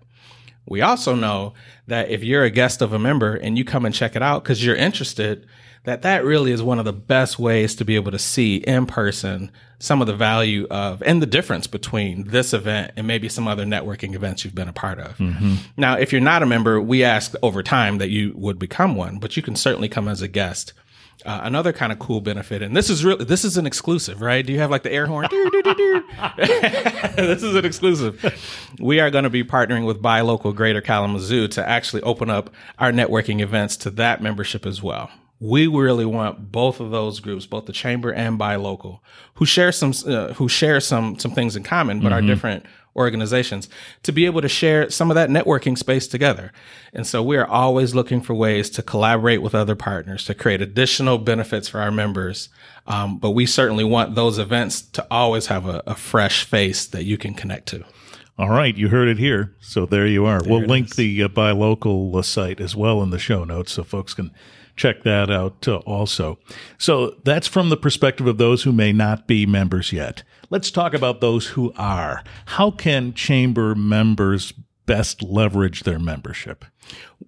we 0.66 0.80
also 0.82 1.14
know 1.14 1.54
that 1.86 2.10
if 2.10 2.22
you're 2.22 2.44
a 2.44 2.50
guest 2.50 2.82
of 2.82 2.92
a 2.92 2.98
member 2.98 3.34
and 3.34 3.56
you 3.56 3.64
come 3.64 3.84
and 3.84 3.94
check 3.94 4.14
it 4.14 4.22
out 4.22 4.42
because 4.42 4.64
you're 4.64 4.76
interested, 4.76 5.46
that 5.84 6.02
that 6.02 6.24
really 6.24 6.52
is 6.52 6.62
one 6.62 6.78
of 6.78 6.84
the 6.84 6.92
best 6.92 7.38
ways 7.38 7.74
to 7.76 7.84
be 7.84 7.96
able 7.96 8.10
to 8.10 8.18
see 8.18 8.56
in 8.56 8.84
person 8.86 9.50
some 9.78 10.02
of 10.02 10.06
the 10.06 10.14
value 10.14 10.66
of 10.70 11.02
and 11.02 11.22
the 11.22 11.26
difference 11.26 11.66
between 11.66 12.24
this 12.24 12.52
event 12.52 12.92
and 12.96 13.06
maybe 13.06 13.28
some 13.30 13.48
other 13.48 13.64
networking 13.64 14.14
events 14.14 14.44
you've 14.44 14.54
been 14.54 14.68
a 14.68 14.74
part 14.74 14.98
of. 14.98 15.16
Mm-hmm. 15.16 15.54
Now, 15.78 15.96
if 15.96 16.12
you're 16.12 16.20
not 16.20 16.42
a 16.42 16.46
member, 16.46 16.80
we 16.80 17.02
ask 17.02 17.34
over 17.42 17.62
time 17.62 17.96
that 17.98 18.10
you 18.10 18.32
would 18.36 18.58
become 18.58 18.94
one, 18.94 19.18
but 19.18 19.36
you 19.36 19.42
can 19.42 19.56
certainly 19.56 19.88
come 19.88 20.06
as 20.06 20.20
a 20.20 20.28
guest. 20.28 20.74
Uh, 21.24 21.40
another 21.42 21.72
kind 21.72 21.92
of 21.92 21.98
cool 21.98 22.20
benefit, 22.20 22.62
and 22.62 22.76
this 22.76 22.88
is 22.90 23.04
really 23.04 23.24
this 23.24 23.44
is 23.44 23.56
an 23.56 23.66
exclusive, 23.66 24.20
right? 24.22 24.46
Do 24.46 24.52
you 24.52 24.58
have 24.58 24.70
like 24.70 24.82
the 24.82 24.92
air 24.92 25.06
horn? 25.06 25.28
this 27.16 27.42
is 27.42 27.54
an 27.54 27.64
exclusive. 27.64 28.74
We 28.78 29.00
are 29.00 29.10
going 29.10 29.24
to 29.24 29.30
be 29.30 29.44
partnering 29.44 29.86
with 29.86 30.00
Buy 30.00 30.20
Local 30.22 30.52
Greater 30.52 30.80
Kalamazoo 30.80 31.48
to 31.48 31.68
actually 31.68 32.02
open 32.02 32.30
up 32.30 32.50
our 32.78 32.92
networking 32.92 33.40
events 33.40 33.76
to 33.78 33.90
that 33.90 34.22
membership 34.22 34.64
as 34.66 34.82
well 34.82 35.10
we 35.40 35.66
really 35.66 36.04
want 36.04 36.52
both 36.52 36.80
of 36.80 36.90
those 36.90 37.18
groups, 37.18 37.46
both 37.46 37.64
the 37.64 37.72
chamber 37.72 38.12
and 38.12 38.36
buy 38.36 38.56
local, 38.56 39.02
who 39.34 39.46
share 39.46 39.72
some 39.72 39.94
uh, 40.06 40.34
who 40.34 40.48
share 40.48 40.80
some 40.80 41.18
some 41.18 41.30
things 41.30 41.56
in 41.56 41.62
common, 41.62 42.00
but 42.00 42.12
mm-hmm. 42.12 42.24
are 42.24 42.26
different 42.26 42.66
organizations, 42.96 43.68
to 44.02 44.12
be 44.12 44.26
able 44.26 44.40
to 44.42 44.48
share 44.48 44.90
some 44.90 45.10
of 45.10 45.14
that 45.14 45.30
networking 45.30 45.78
space 45.78 46.08
together. 46.08 46.52
And 46.92 47.06
so 47.06 47.22
we 47.22 47.36
are 47.36 47.46
always 47.46 47.94
looking 47.94 48.20
for 48.20 48.34
ways 48.34 48.70
to 48.70 48.82
collaborate 48.82 49.42
with 49.42 49.54
other 49.54 49.76
partners 49.76 50.24
to 50.24 50.34
create 50.34 50.60
additional 50.60 51.18
benefits 51.18 51.68
for 51.68 51.80
our 51.80 51.90
members. 51.90 52.48
Um, 52.86 53.18
but 53.18 53.30
we 53.30 53.46
certainly 53.46 53.84
want 53.84 54.14
those 54.14 54.38
events 54.38 54.82
to 54.82 55.06
always 55.10 55.46
have 55.46 55.66
a, 55.66 55.82
a, 55.86 55.94
fresh 55.94 56.44
face 56.44 56.86
that 56.86 57.04
you 57.04 57.16
can 57.16 57.34
connect 57.34 57.68
to. 57.68 57.84
All 58.38 58.48
right, 58.48 58.76
you 58.76 58.88
heard 58.88 59.08
it 59.08 59.18
here. 59.18 59.54
So 59.60 59.86
there 59.86 60.06
you 60.06 60.24
are. 60.24 60.40
There 60.40 60.50
we'll 60.50 60.66
link 60.66 60.90
is. 60.90 60.96
the 60.96 61.22
uh, 61.22 61.28
buy 61.28 61.52
local 61.52 62.16
uh, 62.16 62.22
site 62.22 62.60
as 62.60 62.74
well 62.74 63.02
in 63.02 63.10
the 63.10 63.18
show 63.18 63.44
notes 63.44 63.72
so 63.72 63.84
folks 63.84 64.14
can 64.14 64.32
check 64.76 65.02
that 65.02 65.30
out 65.30 65.68
uh, 65.68 65.76
also. 65.78 66.38
So 66.78 67.16
that's 67.22 67.46
from 67.46 67.68
the 67.68 67.76
perspective 67.76 68.26
of 68.26 68.38
those 68.38 68.62
who 68.62 68.72
may 68.72 68.92
not 68.92 69.26
be 69.26 69.44
members 69.44 69.92
yet. 69.92 70.22
Let's 70.50 70.72
talk 70.72 70.94
about 70.94 71.20
those 71.20 71.46
who 71.46 71.72
are. 71.76 72.24
How 72.46 72.72
can 72.72 73.14
chamber 73.14 73.76
members 73.76 74.52
best 74.84 75.22
leverage 75.22 75.84
their 75.84 76.00
membership? 76.00 76.64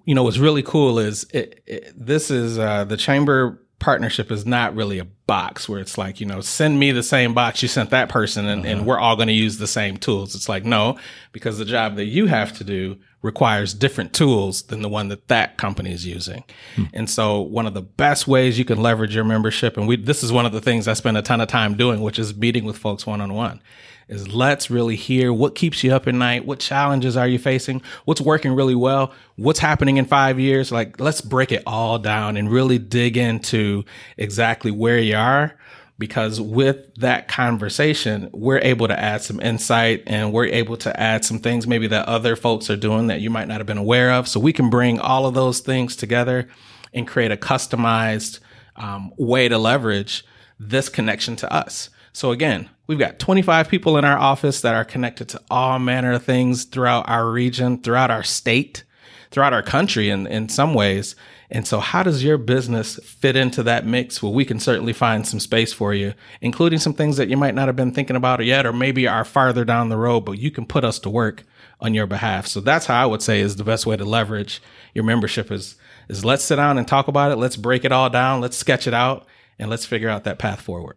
You 0.05 0.17
know, 0.17 0.25
what's 0.25 0.39
really 0.39 0.65
cool 0.65 0.99
is 0.99 1.25
it, 1.33 1.63
it, 1.67 1.93
this 1.95 2.33
is 2.33 2.59
uh, 2.59 2.85
the 2.85 2.97
chamber 2.97 3.62
partnership 3.83 4.31
is 4.31 4.47
not 4.47 4.77
really 4.77 5.01
a 5.01 5.05
box 5.05 5.68
where 5.68 5.81
it's 5.81 5.99
like, 5.99 6.21
you 6.21 6.27
know, 6.27 6.40
send 6.40 6.79
me 6.79 6.92
the 6.92 7.03
same 7.03 7.35
box 7.35 7.62
you 7.62 7.68
sent 7.68 7.90
that 7.90 8.09
person 8.09 8.47
and, 8.47 8.62
uh-huh. 8.62 8.73
and 8.73 8.87
we're 8.87 8.99
all 8.99 9.16
going 9.16 9.27
to 9.27 9.35
use 9.35 9.59
the 9.59 9.66
same 9.66 9.97
tools. 9.97 10.37
It's 10.37 10.49
like, 10.49 10.64
no, 10.64 10.99
because 11.33 11.59
the 11.59 11.64
job 11.64 11.97
that 11.97 12.05
you 12.05 12.27
have 12.27 12.57
to 12.59 12.64
do 12.64 12.97
requires 13.23 13.75
different 13.75 14.12
tools 14.12 14.62
than 14.62 14.83
the 14.83 14.88
one 14.88 15.09
that 15.09 15.27
that 15.29 15.59
company 15.59 15.92
is 15.92 16.07
using. 16.07 16.45
Hmm. 16.77 16.85
And 16.92 17.11
so 17.11 17.40
one 17.40 17.66
of 17.66 17.75
the 17.75 17.83
best 17.83 18.29
ways 18.29 18.57
you 18.57 18.64
can 18.64 18.81
leverage 18.81 19.14
your 19.14 19.25
membership, 19.25 19.77
and 19.77 19.88
we, 19.88 19.97
this 19.97 20.23
is 20.23 20.31
one 20.31 20.47
of 20.47 20.53
the 20.53 20.61
things 20.61 20.87
I 20.87 20.92
spend 20.92 21.16
a 21.16 21.23
ton 21.23 21.40
of 21.40 21.49
time 21.49 21.77
doing, 21.77 22.03
which 22.03 22.21
is 22.21 22.37
meeting 22.37 22.64
with 22.64 22.79
folks 22.79 23.05
one 23.05 23.21
on 23.21 23.35
one 23.35 23.61
is 24.09 24.29
let's 24.29 24.71
really 24.71 24.97
hear 24.97 25.33
what 25.33 25.55
keeps 25.55 25.83
you 25.83 25.95
up 25.95 26.07
at 26.07 26.15
night. 26.15 26.47
What 26.47 26.61
challenges 26.61 27.17
are 27.17 27.29
you 27.29 27.38
facing? 27.38 27.83
What's 28.05 28.21
working 28.21 28.53
really 28.53 28.75
well? 28.75 29.12
What's 29.37 29.59
happening 29.59 29.97
in 29.97 30.05
five 30.05 30.38
years? 30.38 30.73
Like, 30.73 31.01
let's 31.01 31.21
break 31.21 31.53
it 31.53 31.62
all 31.67 31.99
down 31.99 32.37
and 32.37 32.51
really 32.51 32.79
dig 32.79 33.17
into 33.17 33.85
exactly 34.17 34.71
where 34.71 34.99
you 34.99 35.17
are 35.17 35.55
because 36.03 36.41
with 36.41 36.95
that 36.97 37.29
conversation, 37.29 38.29
we're 38.33 38.59
able 38.59 38.88
to 38.88 38.99
add 38.99 39.23
some 39.23 39.41
insight 39.41 40.03
and 40.09 40.33
we're 40.33 40.47
able 40.47 40.77
to 40.79 40.99
add 40.99 41.25
some 41.25 41.38
things 41.38 41.65
maybe 41.67 41.87
that 41.87 42.09
other 42.09 42.35
folks 42.35 42.69
are 42.71 42.77
doing 42.77 43.07
that 43.07 43.21
you 43.21 43.31
might 43.31 43.47
not 43.47 43.59
have 43.59 43.69
been 43.69 43.79
aware 43.79 44.11
of. 44.11 44.27
So 44.27 44.41
we 44.41 44.53
can 44.53 44.69
bring 44.69 44.99
all 44.99 45.27
of 45.27 45.35
those 45.35 45.61
things 45.61 45.95
together 45.95 46.49
and 46.93 47.07
create 47.07 47.31
a 47.31 47.37
customized 47.37 48.41
um, 48.75 49.12
way 49.17 49.49
to 49.49 49.59
leverage 49.59 50.25
this 50.59 50.88
connection 50.88 51.37
to 51.37 51.53
us. 51.53 51.88
So 52.12 52.31
again, 52.31 52.68
we've 52.87 52.98
got 52.98 53.18
25 53.18 53.68
people 53.68 53.96
in 53.96 54.05
our 54.05 54.18
office 54.18 54.61
that 54.61 54.75
are 54.75 54.85
connected 54.85 55.29
to 55.31 55.40
all 55.51 55.79
manner 55.79 56.12
of 56.12 56.25
things 56.25 56.64
throughout 56.64 57.09
our 57.09 57.31
region, 57.31 57.79
throughout 57.83 58.11
our 58.11 58.22
state, 58.22 58.85
throughout 59.31 59.55
our 59.55 59.62
country 59.62 60.11
in, 60.11 60.27
in 60.27 60.51
some 60.51 60.75
ways. 60.75 61.16
And 61.51 61.66
so, 61.66 61.81
how 61.81 62.03
does 62.03 62.22
your 62.22 62.38
business 62.38 62.98
fit 63.03 63.37
into 63.37 63.62
that 63.62 63.87
mix? 63.87 64.22
Well, 64.22 64.33
we 64.33 64.44
can 64.44 64.61
certainly 64.61 64.92
find 64.92 65.27
some 65.27 65.40
space 65.40 65.72
for 65.72 65.92
you, 65.92 66.14
including 66.40 66.79
some 66.79 66.94
things 66.94 67.16
that 67.16 67.29
you 67.29 67.37
might 67.37 67.55
not 67.55 67.68
have 67.68 67.77
been 67.77 67.92
thinking 67.92 68.16
about 68.16 68.44
yet, 68.44 68.64
or 68.64 68.72
maybe 68.72 69.07
are 69.07 69.25
farther 69.25 69.64
down 69.64 69.88
the 69.88 69.98
road, 69.98 70.20
but 70.20 70.38
you 70.38 70.51
can 70.51 70.66
put 70.66 70.85
us 70.85 70.98
to 71.01 71.11
work 71.11 71.44
on 71.81 71.94
your 71.94 72.07
behalf. 72.07 72.46
So 72.46 72.61
that's 72.61 72.87
how 72.87 73.03
I 73.03 73.07
would 73.07 73.22
say 73.22 73.40
is 73.40 73.57
the 73.57 73.64
best 73.64 73.87
way 73.87 73.96
to 73.96 74.05
leverage 74.05 74.62
your 74.94 75.05
membership 75.05 75.51
is, 75.51 75.77
is 76.09 76.25
let's 76.25 76.44
sit 76.44 76.57
down 76.57 76.79
and 76.79 76.87
talk 76.87 77.09
about 77.09 77.33
it. 77.33 77.37
Let's 77.37 77.57
break 77.57 77.85
it 77.85 77.92
all 77.92 78.09
down. 78.09 78.40
Let's 78.40 78.57
sketch 78.57 78.87
it 78.87 78.94
out 78.94 79.27
and 79.62 79.70
let's 79.70 79.87
figure 79.87 80.09
out 80.09 80.25
that 80.25 80.40
path 80.40 80.61
forward. 80.61 80.96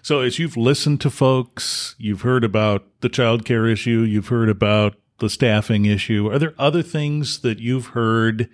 So, 0.00 0.20
as 0.20 0.38
you've 0.38 0.56
listened 0.56 1.02
to 1.02 1.10
folks, 1.10 1.94
you've 1.98 2.22
heard 2.22 2.42
about 2.42 2.86
the 3.00 3.10
child 3.10 3.44
care 3.44 3.66
issue, 3.66 4.00
you've 4.00 4.28
heard 4.28 4.48
about 4.48 4.96
the 5.18 5.28
staffing 5.28 5.84
issue. 5.84 6.30
Are 6.30 6.38
there 6.38 6.54
other 6.58 6.82
things 6.82 7.40
that 7.40 7.58
you've 7.58 7.88
heard 7.88 8.48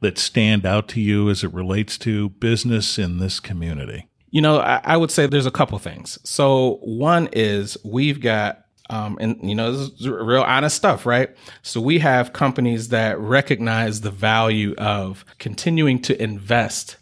that 0.00 0.18
stand 0.18 0.66
out 0.66 0.86
to 0.88 1.00
you 1.00 1.30
as 1.30 1.42
it 1.42 1.54
relates 1.54 1.96
to 1.98 2.28
business 2.28 2.98
in 2.98 3.18
this 3.18 3.40
community? 3.40 4.08
You 4.30 4.42
know, 4.42 4.60
I, 4.60 4.80
I 4.84 4.96
would 4.98 5.10
say 5.10 5.26
there's 5.26 5.46
a 5.46 5.50
couple 5.50 5.78
things. 5.78 6.18
So 6.22 6.78
one 6.82 7.30
is 7.32 7.78
we've 7.84 8.20
got, 8.20 8.66
um, 8.90 9.16
and 9.18 9.38
you 9.48 9.54
know, 9.54 9.72
this 9.72 10.00
is 10.00 10.08
real 10.08 10.42
honest 10.42 10.76
stuff, 10.76 11.06
right? 11.06 11.30
So 11.62 11.80
we 11.80 12.00
have 12.00 12.34
companies 12.34 12.88
that 12.88 13.18
recognize 13.18 14.02
the 14.02 14.10
value 14.10 14.74
of 14.76 15.24
continuing 15.38 16.02
to 16.02 16.22
invest 16.22 16.96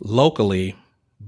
locally 0.00 0.76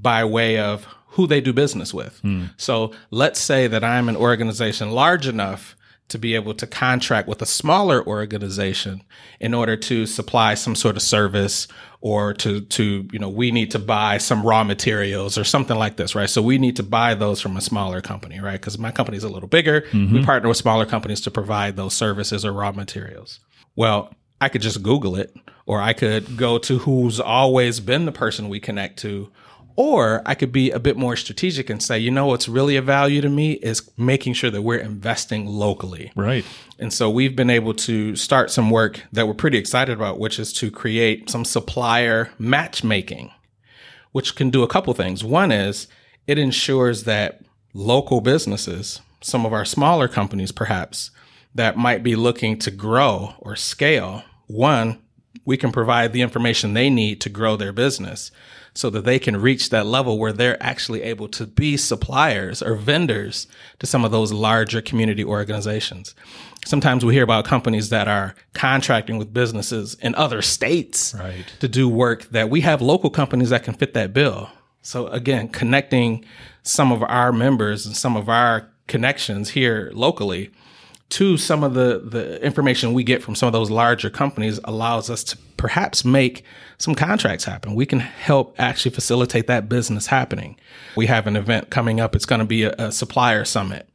by 0.00 0.24
way 0.24 0.58
of 0.58 0.86
who 1.08 1.26
they 1.26 1.40
do 1.40 1.52
business 1.52 1.94
with. 1.94 2.18
Hmm. 2.20 2.46
So 2.56 2.92
let's 3.10 3.40
say 3.40 3.66
that 3.68 3.84
I'm 3.84 4.08
an 4.08 4.16
organization 4.16 4.90
large 4.90 5.28
enough 5.28 5.76
to 6.08 6.18
be 6.18 6.34
able 6.34 6.54
to 6.54 6.66
contract 6.66 7.28
with 7.28 7.40
a 7.40 7.46
smaller 7.46 8.06
organization 8.06 9.02
in 9.40 9.54
order 9.54 9.76
to 9.76 10.06
supply 10.06 10.54
some 10.54 10.74
sort 10.74 10.96
of 10.96 11.02
service 11.02 11.66
or 12.00 12.34
to 12.34 12.60
to 12.60 13.08
you 13.10 13.18
know 13.18 13.30
we 13.30 13.50
need 13.50 13.70
to 13.70 13.78
buy 13.78 14.18
some 14.18 14.42
raw 14.42 14.62
materials 14.62 15.38
or 15.38 15.44
something 15.44 15.78
like 15.78 15.96
this 15.96 16.14
right? 16.14 16.28
So 16.28 16.42
we 16.42 16.58
need 16.58 16.76
to 16.76 16.82
buy 16.82 17.14
those 17.14 17.40
from 17.40 17.56
a 17.56 17.60
smaller 17.60 18.00
company 18.02 18.40
right? 18.40 18.60
Because 18.60 18.78
my 18.78 18.90
company 18.90 19.16
is 19.16 19.24
a 19.24 19.30
little 19.30 19.48
bigger. 19.48 19.84
We 19.92 19.98
mm-hmm. 19.98 20.24
partner 20.24 20.48
with 20.48 20.58
smaller 20.58 20.84
companies 20.84 21.20
to 21.22 21.30
provide 21.30 21.76
those 21.76 21.94
services 21.94 22.44
or 22.44 22.52
raw 22.52 22.72
materials. 22.72 23.40
Well 23.76 24.14
i 24.40 24.48
could 24.48 24.60
just 24.60 24.82
google 24.82 25.16
it 25.16 25.34
or 25.64 25.80
i 25.80 25.92
could 25.92 26.36
go 26.36 26.58
to 26.58 26.78
who's 26.78 27.20
always 27.20 27.80
been 27.80 28.04
the 28.04 28.12
person 28.12 28.48
we 28.48 28.60
connect 28.60 28.98
to 28.98 29.30
or 29.76 30.22
I 30.24 30.34
could 30.34 30.52
be 30.52 30.70
a 30.70 30.78
bit 30.78 30.96
more 30.96 31.16
strategic 31.16 31.68
and 31.68 31.82
say, 31.82 31.98
you 31.98 32.10
know, 32.10 32.26
what's 32.26 32.48
really 32.48 32.76
a 32.76 32.82
value 32.82 33.20
to 33.20 33.28
me 33.28 33.52
is 33.54 33.90
making 33.96 34.34
sure 34.34 34.50
that 34.50 34.62
we're 34.62 34.78
investing 34.78 35.46
locally. 35.46 36.12
Right. 36.14 36.44
And 36.78 36.92
so 36.92 37.10
we've 37.10 37.34
been 37.34 37.50
able 37.50 37.74
to 37.74 38.14
start 38.16 38.50
some 38.50 38.70
work 38.70 39.02
that 39.12 39.26
we're 39.26 39.34
pretty 39.34 39.58
excited 39.58 39.92
about, 39.92 40.18
which 40.18 40.38
is 40.38 40.52
to 40.54 40.70
create 40.70 41.28
some 41.28 41.44
supplier 41.44 42.30
matchmaking, 42.38 43.32
which 44.12 44.36
can 44.36 44.50
do 44.50 44.62
a 44.62 44.68
couple 44.68 44.94
things. 44.94 45.24
One 45.24 45.50
is 45.50 45.88
it 46.26 46.38
ensures 46.38 47.04
that 47.04 47.42
local 47.72 48.20
businesses, 48.20 49.00
some 49.20 49.44
of 49.44 49.52
our 49.52 49.64
smaller 49.64 50.06
companies 50.08 50.52
perhaps, 50.52 51.10
that 51.54 51.76
might 51.76 52.02
be 52.02 52.16
looking 52.16 52.58
to 52.58 52.70
grow 52.70 53.34
or 53.38 53.56
scale, 53.56 54.22
one, 54.46 55.00
we 55.44 55.56
can 55.56 55.72
provide 55.72 56.12
the 56.12 56.22
information 56.22 56.74
they 56.74 56.90
need 56.90 57.20
to 57.22 57.28
grow 57.28 57.56
their 57.56 57.72
business 57.72 58.30
so 58.76 58.90
that 58.90 59.04
they 59.04 59.18
can 59.18 59.40
reach 59.40 59.70
that 59.70 59.86
level 59.86 60.18
where 60.18 60.32
they're 60.32 60.60
actually 60.62 61.02
able 61.02 61.28
to 61.28 61.46
be 61.46 61.76
suppliers 61.76 62.60
or 62.60 62.74
vendors 62.74 63.46
to 63.78 63.86
some 63.86 64.04
of 64.04 64.10
those 64.10 64.32
larger 64.32 64.80
community 64.80 65.24
organizations. 65.24 66.14
Sometimes 66.64 67.04
we 67.04 67.14
hear 67.14 67.22
about 67.22 67.44
companies 67.44 67.90
that 67.90 68.08
are 68.08 68.34
contracting 68.52 69.16
with 69.16 69.32
businesses 69.32 69.94
in 70.00 70.14
other 70.16 70.42
states 70.42 71.14
Right. 71.16 71.44
to 71.60 71.68
do 71.68 71.88
work 71.88 72.24
that 72.30 72.50
we 72.50 72.62
have 72.62 72.82
local 72.82 73.10
companies 73.10 73.50
that 73.50 73.62
can 73.62 73.74
fit 73.74 73.94
that 73.94 74.12
bill. 74.12 74.50
So 74.82 75.06
again, 75.08 75.48
connecting 75.48 76.24
some 76.62 76.90
of 76.90 77.02
our 77.02 77.32
members 77.32 77.86
and 77.86 77.96
some 77.96 78.16
of 78.16 78.28
our 78.28 78.70
connections 78.88 79.50
here 79.50 79.90
locally 79.94 80.50
to 81.14 81.36
some 81.36 81.62
of 81.62 81.74
the 81.74 82.00
the 82.04 82.44
information 82.44 82.92
we 82.92 83.04
get 83.04 83.22
from 83.22 83.36
some 83.36 83.46
of 83.46 83.52
those 83.52 83.70
larger 83.70 84.10
companies 84.10 84.58
allows 84.64 85.08
us 85.08 85.22
to 85.22 85.38
perhaps 85.56 86.04
make 86.04 86.42
some 86.76 86.94
contracts 86.96 87.44
happen. 87.44 87.76
We 87.76 87.86
can 87.86 88.00
help 88.00 88.56
actually 88.58 88.90
facilitate 88.90 89.46
that 89.46 89.68
business 89.68 90.08
happening. 90.08 90.56
We 90.96 91.06
have 91.06 91.28
an 91.28 91.36
event 91.36 91.70
coming 91.70 92.00
up. 92.00 92.16
It's 92.16 92.26
going 92.26 92.40
to 92.40 92.44
be 92.44 92.64
a, 92.64 92.74
a 92.78 92.90
supplier 92.90 93.44
summit 93.44 93.88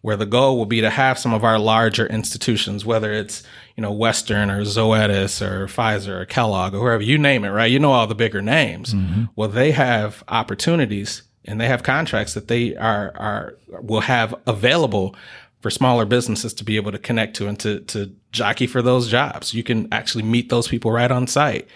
where 0.00 0.16
the 0.16 0.26
goal 0.26 0.56
will 0.56 0.66
be 0.66 0.80
to 0.80 0.88
have 0.88 1.18
some 1.18 1.34
of 1.34 1.44
our 1.44 1.58
larger 1.58 2.06
institutions, 2.06 2.84
whether 2.84 3.12
it's, 3.12 3.42
you 3.76 3.82
know, 3.82 3.92
Western 3.92 4.50
or 4.50 4.62
Zoetis 4.62 5.40
or 5.40 5.66
Pfizer 5.66 6.20
or 6.20 6.24
Kellogg 6.26 6.74
or 6.74 6.78
whoever, 6.78 7.02
you 7.02 7.18
name 7.18 7.44
it, 7.44 7.50
right? 7.50 7.70
You 7.70 7.78
know 7.78 7.92
all 7.92 8.06
the 8.06 8.14
bigger 8.14 8.42
names. 8.42 8.94
Mm-hmm. 8.94 9.24
Well, 9.36 9.48
they 9.48 9.72
have 9.72 10.24
opportunities 10.28 11.22
and 11.46 11.60
they 11.60 11.68
have 11.68 11.82
contracts 11.82 12.34
that 12.34 12.48
they 12.48 12.74
are, 12.76 13.12
are, 13.16 13.54
will 13.80 14.00
have 14.02 14.34
available 14.46 15.14
for 15.64 15.70
smaller 15.70 16.04
businesses 16.04 16.52
to 16.52 16.62
be 16.62 16.76
able 16.76 16.92
to 16.92 16.98
connect 16.98 17.34
to 17.34 17.48
and 17.48 17.58
to, 17.58 17.80
to 17.80 18.14
jockey 18.32 18.66
for 18.66 18.82
those 18.82 19.08
jobs. 19.08 19.54
You 19.54 19.62
can 19.62 19.90
actually 19.92 20.22
meet 20.22 20.50
those 20.50 20.68
people 20.68 20.92
right 20.92 21.10
on 21.10 21.26
site. 21.26 21.66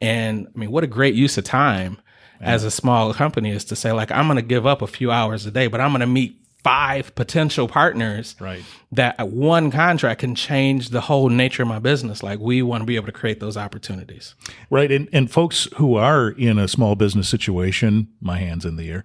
And 0.00 0.48
I 0.48 0.58
mean, 0.58 0.70
what 0.70 0.82
a 0.82 0.86
great 0.86 1.14
use 1.14 1.36
of 1.36 1.44
time 1.44 2.00
as 2.40 2.64
a 2.64 2.70
small 2.70 3.12
company 3.12 3.50
is 3.50 3.62
to 3.66 3.76
say, 3.76 3.92
like, 3.92 4.10
I'm 4.10 4.28
going 4.28 4.36
to 4.36 4.42
give 4.42 4.66
up 4.66 4.80
a 4.80 4.86
few 4.86 5.10
hours 5.10 5.44
a 5.44 5.50
day, 5.50 5.66
but 5.66 5.82
I'm 5.82 5.90
going 5.90 6.00
to 6.00 6.06
meet 6.06 6.40
five 6.64 7.14
potential 7.14 7.68
partners 7.68 8.34
Right. 8.40 8.62
that 8.90 9.28
one 9.28 9.70
contract 9.70 10.20
can 10.20 10.34
change 10.34 10.88
the 10.88 11.02
whole 11.02 11.28
nature 11.28 11.62
of 11.62 11.68
my 11.68 11.78
business. 11.78 12.22
Like, 12.22 12.38
we 12.40 12.62
want 12.62 12.80
to 12.80 12.86
be 12.86 12.96
able 12.96 13.06
to 13.06 13.12
create 13.12 13.38
those 13.38 13.56
opportunities. 13.56 14.34
Right. 14.70 14.90
And, 14.90 15.08
and 15.12 15.30
folks 15.30 15.68
who 15.76 15.96
are 15.96 16.30
in 16.30 16.58
a 16.58 16.66
small 16.66 16.94
business 16.96 17.28
situation, 17.28 18.08
my 18.20 18.38
hands 18.38 18.64
in 18.64 18.76
the 18.76 18.90
air, 18.90 19.04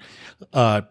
uh, 0.53 0.81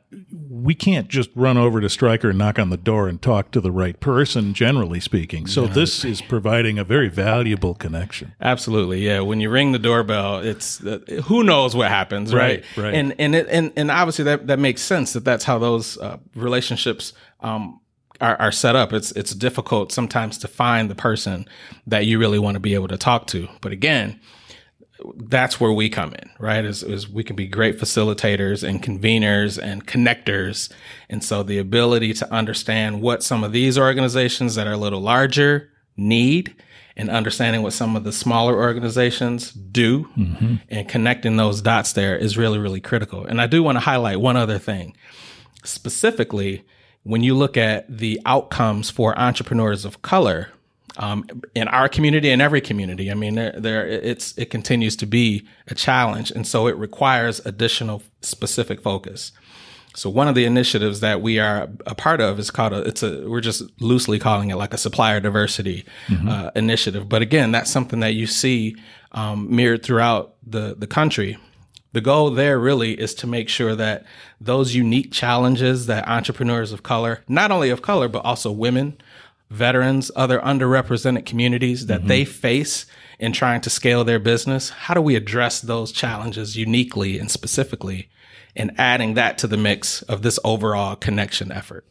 we 0.51 0.75
can't 0.75 1.09
just 1.09 1.31
run 1.35 1.57
over 1.57 1.81
to 1.81 1.89
Stryker 1.89 2.29
and 2.31 2.39
knock 2.39 2.59
on 2.59 2.69
the 2.69 2.77
door 2.77 3.09
and 3.09 3.21
talk 3.23 3.51
to 3.53 3.61
the 3.63 3.73
right 3.73 3.99
person, 3.99 4.53
generally 4.53 5.01
speaking. 5.01 5.47
So 5.47 5.67
this 5.67 6.05
is 6.05 6.21
providing 6.21 6.79
a 6.79 6.85
very 6.85 7.09
valuable 7.09 7.75
connection. 7.75 8.33
Absolutely, 8.43 9.07
yeah. 9.07 9.21
When 9.21 9.41
you 9.41 9.49
ring 9.49 9.73
the 9.73 9.79
doorbell, 9.79 10.41
it's 10.41 10.85
uh, 10.85 10.99
who 11.25 11.43
knows 11.45 11.75
what 11.75 11.89
happens, 11.89 12.35
right? 12.35 12.63
Right, 12.77 12.85
right. 12.85 12.95
And 12.95 13.15
and 13.19 13.35
it, 13.35 13.47
and 13.51 13.73
and 13.77 13.91
obviously 13.91 14.25
that 14.25 14.49
that 14.49 14.59
makes 14.59 14.83
sense 14.83 15.15
that 15.15 15.25
that's 15.25 15.45
how 15.45 15.59
those 15.59 15.97
uh, 15.99 16.19
relationships 16.35 16.58
um, 17.40 17.81
are, 18.21 18.37
are 18.40 18.53
set 18.53 18.77
up. 18.77 18.92
It's 18.92 19.12
it's 19.12 19.35
difficult 19.35 19.92
sometimes 19.92 20.38
to 20.38 20.49
find 20.49 20.90
the 20.90 20.94
person 20.94 21.47
that 21.87 22.07
you 22.07 22.18
really 22.18 22.38
want 22.38 22.55
to 22.55 22.61
be 22.61 22.75
able 22.75 22.88
to 22.88 22.99
talk 22.99 23.27
to, 23.29 23.49
but 23.61 23.73
again. 23.73 24.21
That's 25.14 25.61
where 25.61 25.71
we 25.71 25.88
come 25.90 26.12
in, 26.12 26.29
right? 26.40 26.64
Is, 26.64 26.83
is 26.83 27.09
we 27.09 27.23
can 27.23 27.37
be 27.37 27.47
great 27.47 27.79
facilitators 27.79 28.68
and 28.68 28.83
conveners 28.83 29.57
and 29.57 29.87
connectors. 29.87 30.73
And 31.09 31.23
so 31.23 31.44
the 31.44 31.59
ability 31.59 32.14
to 32.14 32.35
understand 32.35 33.01
what 33.01 33.23
some 33.23 33.44
of 33.44 33.53
these 33.53 33.79
organizations 33.79 34.57
that 34.57 34.66
are 34.66 34.73
a 34.73 34.77
little 34.77 35.01
larger 35.01 35.71
need 35.97 36.57
and 36.97 37.11
understanding 37.11 37.62
what 37.62 37.75
some 37.75 37.94
of 37.94 38.03
the 38.03 38.11
smaller 38.11 38.57
organizations 38.57 39.53
do 39.53 40.09
and 40.68 40.88
connecting 40.88 41.37
those 41.37 41.62
dots 41.62 41.92
there 41.92 42.16
is 42.16 42.37
really, 42.37 42.59
really 42.59 42.81
critical. 42.81 43.25
And 43.25 43.40
I 43.40 43.47
do 43.47 43.62
want 43.62 43.77
to 43.77 43.81
highlight 43.81 44.21
one 44.21 44.37
other 44.37 44.59
thing. 44.59 44.97
Specifically, 45.69 46.65
when 47.03 47.23
you 47.23 47.35
look 47.35 47.57
at 47.57 47.87
the 47.89 48.21
outcomes 48.27 48.91
for 48.91 49.19
entrepreneurs 49.19 49.85
of 49.85 50.03
color 50.03 50.49
um, 50.97 51.25
in 51.55 51.69
our 51.69 51.89
community 51.89 52.31
and 52.31 52.43
every 52.43 52.61
community, 52.61 53.11
I 53.11 53.15
mean, 53.15 53.35
there, 53.35 53.55
there 53.57 53.87
it's 53.87 54.37
it 54.39 54.51
continues 54.51 54.97
to 54.97 55.07
be 55.07 55.47
a 55.69 55.75
challenge, 55.75 56.31
and 56.31 56.47
so 56.47 56.67
it 56.67 56.77
requires 56.77 57.41
additional 57.47 58.03
specific 58.23 58.81
focus. 58.81 59.33
So 59.95 60.09
one 60.09 60.29
of 60.29 60.35
the 60.35 60.45
initiatives 60.45 61.01
that 61.01 61.23
we 61.23 61.39
are 61.41 61.69
a 61.87 61.95
part 61.95 62.21
of 62.21 62.39
is 62.39 62.51
called 62.51 62.73
a, 62.73 62.83
it's 62.83 63.03
a, 63.03 63.29
we're 63.29 63.41
just 63.41 63.63
loosely 63.81 64.19
calling 64.19 64.51
it 64.51 64.57
like 64.57 64.73
a 64.73 64.79
supplier 64.79 65.19
diversity 65.19 65.85
uh, 66.29 66.51
initiative. 66.55 67.09
But 67.09 67.23
again, 67.23 67.51
that's 67.53 67.71
something 67.71 68.01
that 68.01 68.15
you 68.15 68.27
see 68.27 68.77
um, 69.13 69.55
mirrored 69.55 69.83
throughout 69.83 70.37
the, 70.47 70.77
the 70.79 70.87
country. 70.87 71.37
The 71.92 72.01
goal 72.01 72.31
there 72.31 72.59
really 72.59 72.92
is 73.01 73.14
to 73.14 73.27
make 73.27 73.48
sure 73.48 73.74
that 73.74 74.05
those 74.40 74.74
unique 74.74 75.11
challenges 75.11 75.87
that 75.87 76.07
entrepreneurs 76.07 76.72
of 76.72 76.83
color, 76.83 77.22
not 77.29 77.51
only 77.51 77.70
of 77.70 77.83
color, 77.83 78.09
but 78.09 78.24
also 78.24 78.53
women, 78.53 78.98
veterans, 79.51 80.11
other 80.14 80.38
underrepresented 80.40 81.24
communities 81.24 81.87
that 81.87 82.01
mm-hmm. 82.01 82.09
they 82.09 82.24
face 82.24 82.87
in 83.18 83.33
trying 83.33 83.61
to 83.62 83.70
scale 83.70 84.05
their 84.05 84.18
business, 84.18 84.70
how 84.70 84.94
do 84.94 85.01
we 85.01 85.16
address 85.16 85.61
those 85.61 85.90
challenges 85.90 86.57
uniquely 86.57 87.18
and 87.18 87.31
specifically 87.31 88.09
and 88.55 88.72
adding 88.79 89.14
that 89.14 89.38
to 89.38 89.46
the 89.46 89.57
mix 89.57 90.03
of 90.03 90.22
this 90.22 90.38
overall 90.44 90.94
connection 90.94 91.51
effort? 91.51 91.87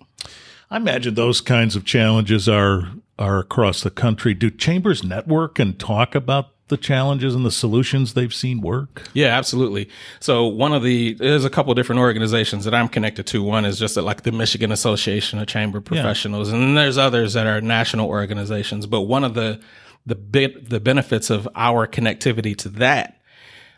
I 0.70 0.78
imagine 0.78 1.16
those 1.16 1.42
kinds 1.42 1.76
of 1.76 1.86
challenges 1.86 2.48
are 2.48 2.90
are 3.20 3.40
across 3.40 3.82
the 3.82 3.90
country. 3.90 4.36
Do 4.36 4.52
chambers 4.52 5.04
network 5.04 5.58
and 5.58 5.80
talk 5.80 6.14
about 6.14 6.50
the 6.68 6.78
challenges 6.78 7.34
and 7.34 7.46
the 7.46 7.52
solutions 7.52 8.14
they've 8.14 8.34
seen 8.34 8.62
work? 8.62 9.08
Yeah, 9.14 9.38
absolutely. 9.38 9.90
So 10.20 10.46
one 10.46 10.74
of 10.74 10.84
the 10.84 11.14
there's 11.14 11.46
a 11.46 11.50
couple 11.50 11.74
different 11.74 12.00
organizations 12.00 12.66
that 12.66 12.74
I'm 12.74 12.88
connected 12.88 13.26
to. 13.28 13.44
One 13.44 13.66
is 13.66 13.80
just 13.80 13.98
like 13.98 14.24
the 14.24 14.32
Michigan 14.32 14.72
Association 14.72 15.40
of 15.40 15.48
Chamber 15.48 15.82
Professionals, 15.82 16.52
and 16.52 16.62
then 16.62 16.76
there's 16.76 16.98
others 16.98 17.34
that 17.34 17.48
are 17.48 17.62
national 17.62 18.08
organizations. 18.08 18.86
But 18.86 19.02
one 19.02 19.24
of 19.24 19.34
the 19.34 19.60
the 20.06 20.16
bit 20.16 20.70
the 20.70 20.80
benefits 20.80 21.30
of 21.30 21.48
our 21.56 21.88
connectivity 21.88 22.56
to 22.58 22.70
that 22.70 23.22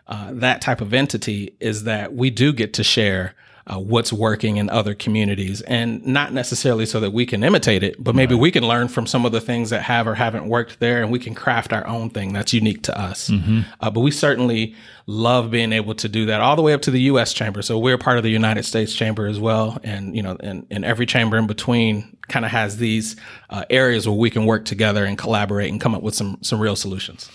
uh, 0.08 0.32
that 0.34 0.62
type 0.62 0.82
of 0.82 0.93
entity 0.93 1.56
is 1.60 1.84
that 1.84 2.13
we 2.13 2.32
do 2.32 2.52
get 2.52 2.73
to 2.73 2.84
share 2.84 3.36
uh, 3.69 3.79
what's 3.79 4.12
working 4.12 4.58
in 4.58 4.69
other 4.69 4.95
communities, 4.95 5.62
and 5.62 6.05
not 6.05 6.34
necessarily 6.34 6.86
so 6.86 6.99
that 6.99 7.12
we 7.12 7.25
can 7.25 7.43
imitate 7.43 7.84
it, 7.84 8.03
but 8.03 8.15
maybe 8.15 8.34
right. 8.34 8.41
we 8.41 8.51
can 8.51 8.67
learn 8.67 8.88
from 8.88 9.05
some 9.05 9.25
of 9.25 9.32
the 9.32 9.39
things 9.39 9.69
that 9.69 9.84
have 9.84 10.08
or 10.08 10.15
haven't 10.15 10.47
worked 10.47 10.79
there, 10.79 11.01
and 11.03 11.12
we 11.12 11.19
can 11.19 11.36
craft 11.36 11.71
our 11.71 11.86
own 11.86 12.10
thing 12.10 12.34
that's 12.34 12.51
unique 12.51 12.82
to 12.84 12.99
us. 12.99 13.29
Mm-hmm. 13.29 13.62
Uh, 13.79 13.91
but 13.91 13.99
we 13.99 14.10
certainly 14.10 14.75
love 15.05 15.51
being 15.51 15.71
able 15.71 15.93
to 15.95 16.10
do 16.10 16.25
that 16.25 16.41
all 16.41 16.55
the 16.55 16.62
way 16.62 16.73
up 16.73 16.82
to 16.82 16.91
the 16.91 17.01
U.S. 17.01 17.32
Chamber. 17.32 17.62
So 17.62 17.77
we're 17.77 17.97
part 17.97 18.17
of 18.17 18.23
the 18.23 18.32
United 18.32 18.63
States 18.63 18.93
Chamber 18.93 19.27
as 19.27 19.39
well, 19.39 19.77
and 19.84 20.15
you 20.15 20.23
know, 20.23 20.36
and, 20.39 20.65
and 20.71 20.84
every 20.84 21.05
chamber 21.05 21.38
in 21.38 21.45
between 21.45 22.17
kind 22.27 22.45
of 22.45 22.51
has 22.51 22.77
these 22.77 23.15
uh, 23.51 23.65
areas 23.69 24.08
where 24.08 24.17
we 24.17 24.32
can 24.32 24.45
work 24.45 24.65
together 24.65 25.05
and 25.05 25.17
collaborate 25.17 25.71
and 25.71 25.79
come 25.79 25.93
up 25.93 26.01
with 26.01 26.15
some 26.15 26.39
some 26.41 26.60
real 26.60 26.75
solutions. 26.75 27.29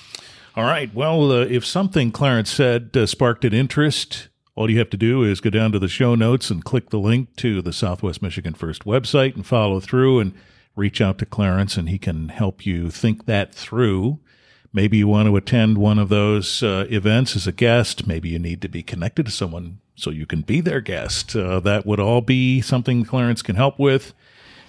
All 0.56 0.64
right. 0.64 0.92
Well, 0.94 1.32
uh, 1.32 1.44
if 1.46 1.64
something 1.66 2.12
Clarence 2.12 2.50
said 2.50 2.96
uh, 2.96 3.06
sparked 3.06 3.44
an 3.44 3.52
interest, 3.52 4.28
all 4.56 4.70
you 4.70 4.78
have 4.78 4.90
to 4.90 4.96
do 4.96 5.24
is 5.24 5.40
go 5.40 5.50
down 5.50 5.72
to 5.72 5.78
the 5.78 5.88
show 5.88 6.14
notes 6.14 6.50
and 6.50 6.64
click 6.64 6.90
the 6.90 6.98
link 6.98 7.34
to 7.36 7.60
the 7.60 7.72
Southwest 7.72 8.22
Michigan 8.22 8.54
First 8.54 8.84
website 8.84 9.34
and 9.34 9.44
follow 9.44 9.80
through 9.80 10.20
and 10.20 10.32
reach 10.76 11.00
out 11.00 11.18
to 11.18 11.26
Clarence 11.26 11.76
and 11.76 11.88
he 11.88 11.98
can 11.98 12.28
help 12.28 12.64
you 12.64 12.90
think 12.90 13.26
that 13.26 13.54
through. 13.54 14.20
Maybe 14.72 14.98
you 14.98 15.08
want 15.08 15.28
to 15.28 15.36
attend 15.36 15.78
one 15.78 15.98
of 15.98 16.08
those 16.08 16.62
uh, 16.62 16.86
events 16.90 17.36
as 17.36 17.46
a 17.46 17.52
guest. 17.52 18.06
Maybe 18.06 18.28
you 18.28 18.38
need 18.38 18.60
to 18.62 18.68
be 18.68 18.82
connected 18.82 19.26
to 19.26 19.32
someone 19.32 19.78
so 19.96 20.10
you 20.10 20.26
can 20.26 20.42
be 20.42 20.60
their 20.60 20.80
guest. 20.80 21.36
Uh, 21.36 21.60
that 21.60 21.86
would 21.86 22.00
all 22.00 22.20
be 22.20 22.60
something 22.60 23.04
Clarence 23.04 23.42
can 23.42 23.56
help 23.56 23.78
with. 23.78 24.14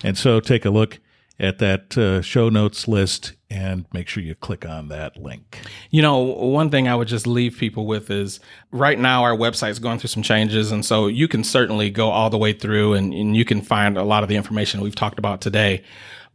And 0.04 0.18
so 0.18 0.40
take 0.40 0.66
a 0.66 0.70
look 0.70 1.00
at 1.40 1.60
that 1.60 1.98
uh, 1.98 2.22
show 2.22 2.50
notes 2.50 2.88
list 2.88 3.34
and 3.50 3.86
make 3.94 4.08
sure 4.08 4.24
you 4.24 4.36
click 4.36 4.66
on 4.66 4.88
that 4.88 5.18
link. 5.18 5.60
You 5.90 6.02
know, 6.02 6.20
one 6.20 6.70
thing 6.70 6.88
I 6.88 6.96
would 6.96 7.08
just 7.08 7.28
leave 7.28 7.58
people 7.58 7.86
with 7.86 8.10
is 8.10 8.40
right 8.72 8.98
now 8.98 9.24
our 9.24 9.36
website's 9.36 9.80
going 9.80 10.00
through 10.00 10.10
some 10.10 10.24
changes. 10.24 10.72
And 10.72 10.86
so 10.86 11.08
you 11.08 11.28
can 11.28 11.44
certainly 11.44 11.90
go 11.90 12.10
all 12.10 12.30
the 12.30 12.38
way 12.38 12.54
through 12.54 12.94
and, 12.94 13.14
and 13.14 13.36
you 13.36 13.46
can 13.46 13.62
find 13.62 13.98
a 13.98 14.04
lot 14.04 14.24
of 14.24 14.30
the 14.30 14.36
information 14.36 14.82
we've 14.82 14.96
talked 14.96 15.20
about 15.20 15.42
today. 15.42 15.84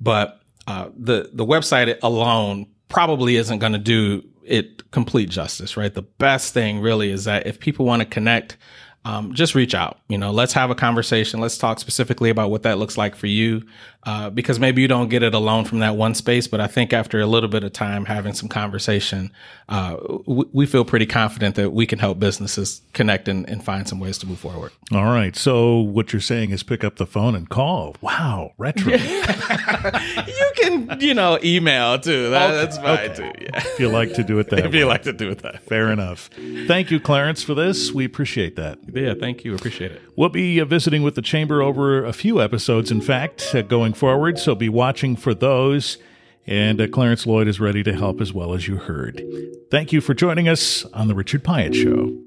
But 0.01 0.41
uh, 0.67 0.91
the, 0.97 1.31
the 1.33 1.45
website 1.45 1.99
alone 2.03 2.67
probably 2.89 3.37
isn't 3.37 3.59
going 3.59 3.73
to 3.73 3.79
do 3.79 4.23
it 4.45 4.91
complete 4.91 5.31
justice, 5.31 5.77
right? 5.77 5.95
The 5.95 6.03
best 6.03 6.53
thing 6.53 6.81
really 6.81 7.11
is 7.11 7.25
that 7.25 7.47
if 7.47 7.61
people 7.61 7.87
want 7.87 8.01
to 8.01 8.07
connect 8.07 8.57
um, 9.05 9.33
just 9.33 9.55
reach 9.55 9.75
out. 9.75 9.99
You 10.09 10.19
know, 10.19 10.31
let's 10.31 10.53
have 10.53 10.71
a 10.71 10.75
conversation. 10.75 11.41
Let's 11.41 11.57
talk 11.57 11.79
specifically 11.79 12.29
about 12.29 12.51
what 12.51 12.65
that 12.65 12.79
looks 12.79 12.99
like 12.99 13.17
for 13.17 13.29
you, 13.29 13.63
uh, 14.05 14.29
because 14.29 14.61
maybe 14.61 14.83
you 14.83 14.89
don't 14.89 15.09
get 15.09 15.23
it 15.23 15.33
alone 15.33 15.65
from 15.65 15.79
that 15.79 15.97
one 15.97 16.15
space. 16.15 16.47
But 16.47 16.61
I 16.61 16.67
think 16.67 16.93
after 16.93 17.19
a 17.19 17.27
little 17.27 17.49
bit 17.49 17.65
of 17.65 17.73
time 17.73 18.05
having 18.05 18.35
some 18.35 18.49
conversation, 18.49 19.33
uh, 19.71 19.97
we, 20.27 20.45
we, 20.53 20.67
feel 20.67 20.85
pretty 20.85 21.07
confident 21.07 21.55
that 21.55 21.71
we 21.71 21.87
can 21.87 21.99
help 21.99 22.19
businesses 22.19 22.83
connect 22.93 23.27
and, 23.29 23.49
and, 23.49 23.65
find 23.65 23.89
some 23.89 24.01
ways 24.01 24.19
to 24.19 24.27
move 24.27 24.39
forward. 24.39 24.73
All 24.93 25.05
right. 25.05 25.37
So 25.37 25.79
what 25.79 26.13
you're 26.13 26.21
saying 26.21 26.51
is 26.51 26.63
pick 26.63 26.83
up 26.83 26.97
the 26.97 27.07
phone 27.07 27.35
and 27.35 27.49
call. 27.49 27.97
Wow, 28.01 28.53
retro. 28.59 28.93
you 28.95 30.51
can, 30.57 30.99
you 31.01 31.15
know, 31.15 31.39
email 31.45 31.99
too. 31.99 32.31
That, 32.31 32.51
okay. 32.51 32.57
That's 32.57 32.77
fine 32.79 32.99
okay. 32.99 33.15
too. 33.15 33.45
Yeah. 33.45 33.51
If 33.55 33.81
you 33.81 33.89
like 33.89 34.15
to 34.15 34.25
do 34.25 34.39
it 34.39 34.51
that. 34.51 34.59
if 34.67 34.73
way. 34.73 34.79
you 34.79 34.87
like 34.87 35.03
to 35.03 35.13
do 35.13 35.31
it 35.31 35.39
that. 35.41 35.63
Fair 35.63 35.91
enough. 35.91 36.31
Thank 36.67 36.91
you, 36.91 37.01
Clarence, 37.01 37.43
for 37.43 37.55
this. 37.55 37.93
We 37.93 38.05
appreciate 38.05 38.57
that. 38.57 38.79
Yeah, 38.95 39.15
thank 39.19 39.45
you. 39.45 39.55
Appreciate 39.55 39.93
it. 39.93 40.03
We'll 40.17 40.29
be 40.29 40.61
uh, 40.61 40.65
visiting 40.65 41.03
with 41.03 41.15
the 41.15 41.23
Chamber 41.23 41.63
over 41.63 42.05
a 42.05 42.13
few 42.13 42.41
episodes, 42.41 42.91
in 42.91 43.01
fact, 43.01 43.55
uh, 43.55 43.63
going 43.63 43.93
forward. 43.93 44.39
So 44.39 44.55
be 44.55 44.69
watching 44.69 45.17
for 45.17 45.35
those. 45.35 45.99
And 46.47 46.81
uh, 46.81 46.89
Clarence 46.89 47.27
Lloyd 47.27 47.49
is 47.49 47.61
ready 47.61 47.83
to 47.83 47.93
help 47.93 48.21
as 48.21 48.33
well 48.33 48.55
as 48.55 48.67
you 48.67 48.77
heard. 48.77 49.23
Thank 49.71 49.93
you 49.93 50.01
for 50.01 50.15
joining 50.15 50.49
us 50.49 50.85
on 50.87 51.07
The 51.07 51.15
Richard 51.15 51.45
Piet 51.45 51.75
Show. 51.75 52.19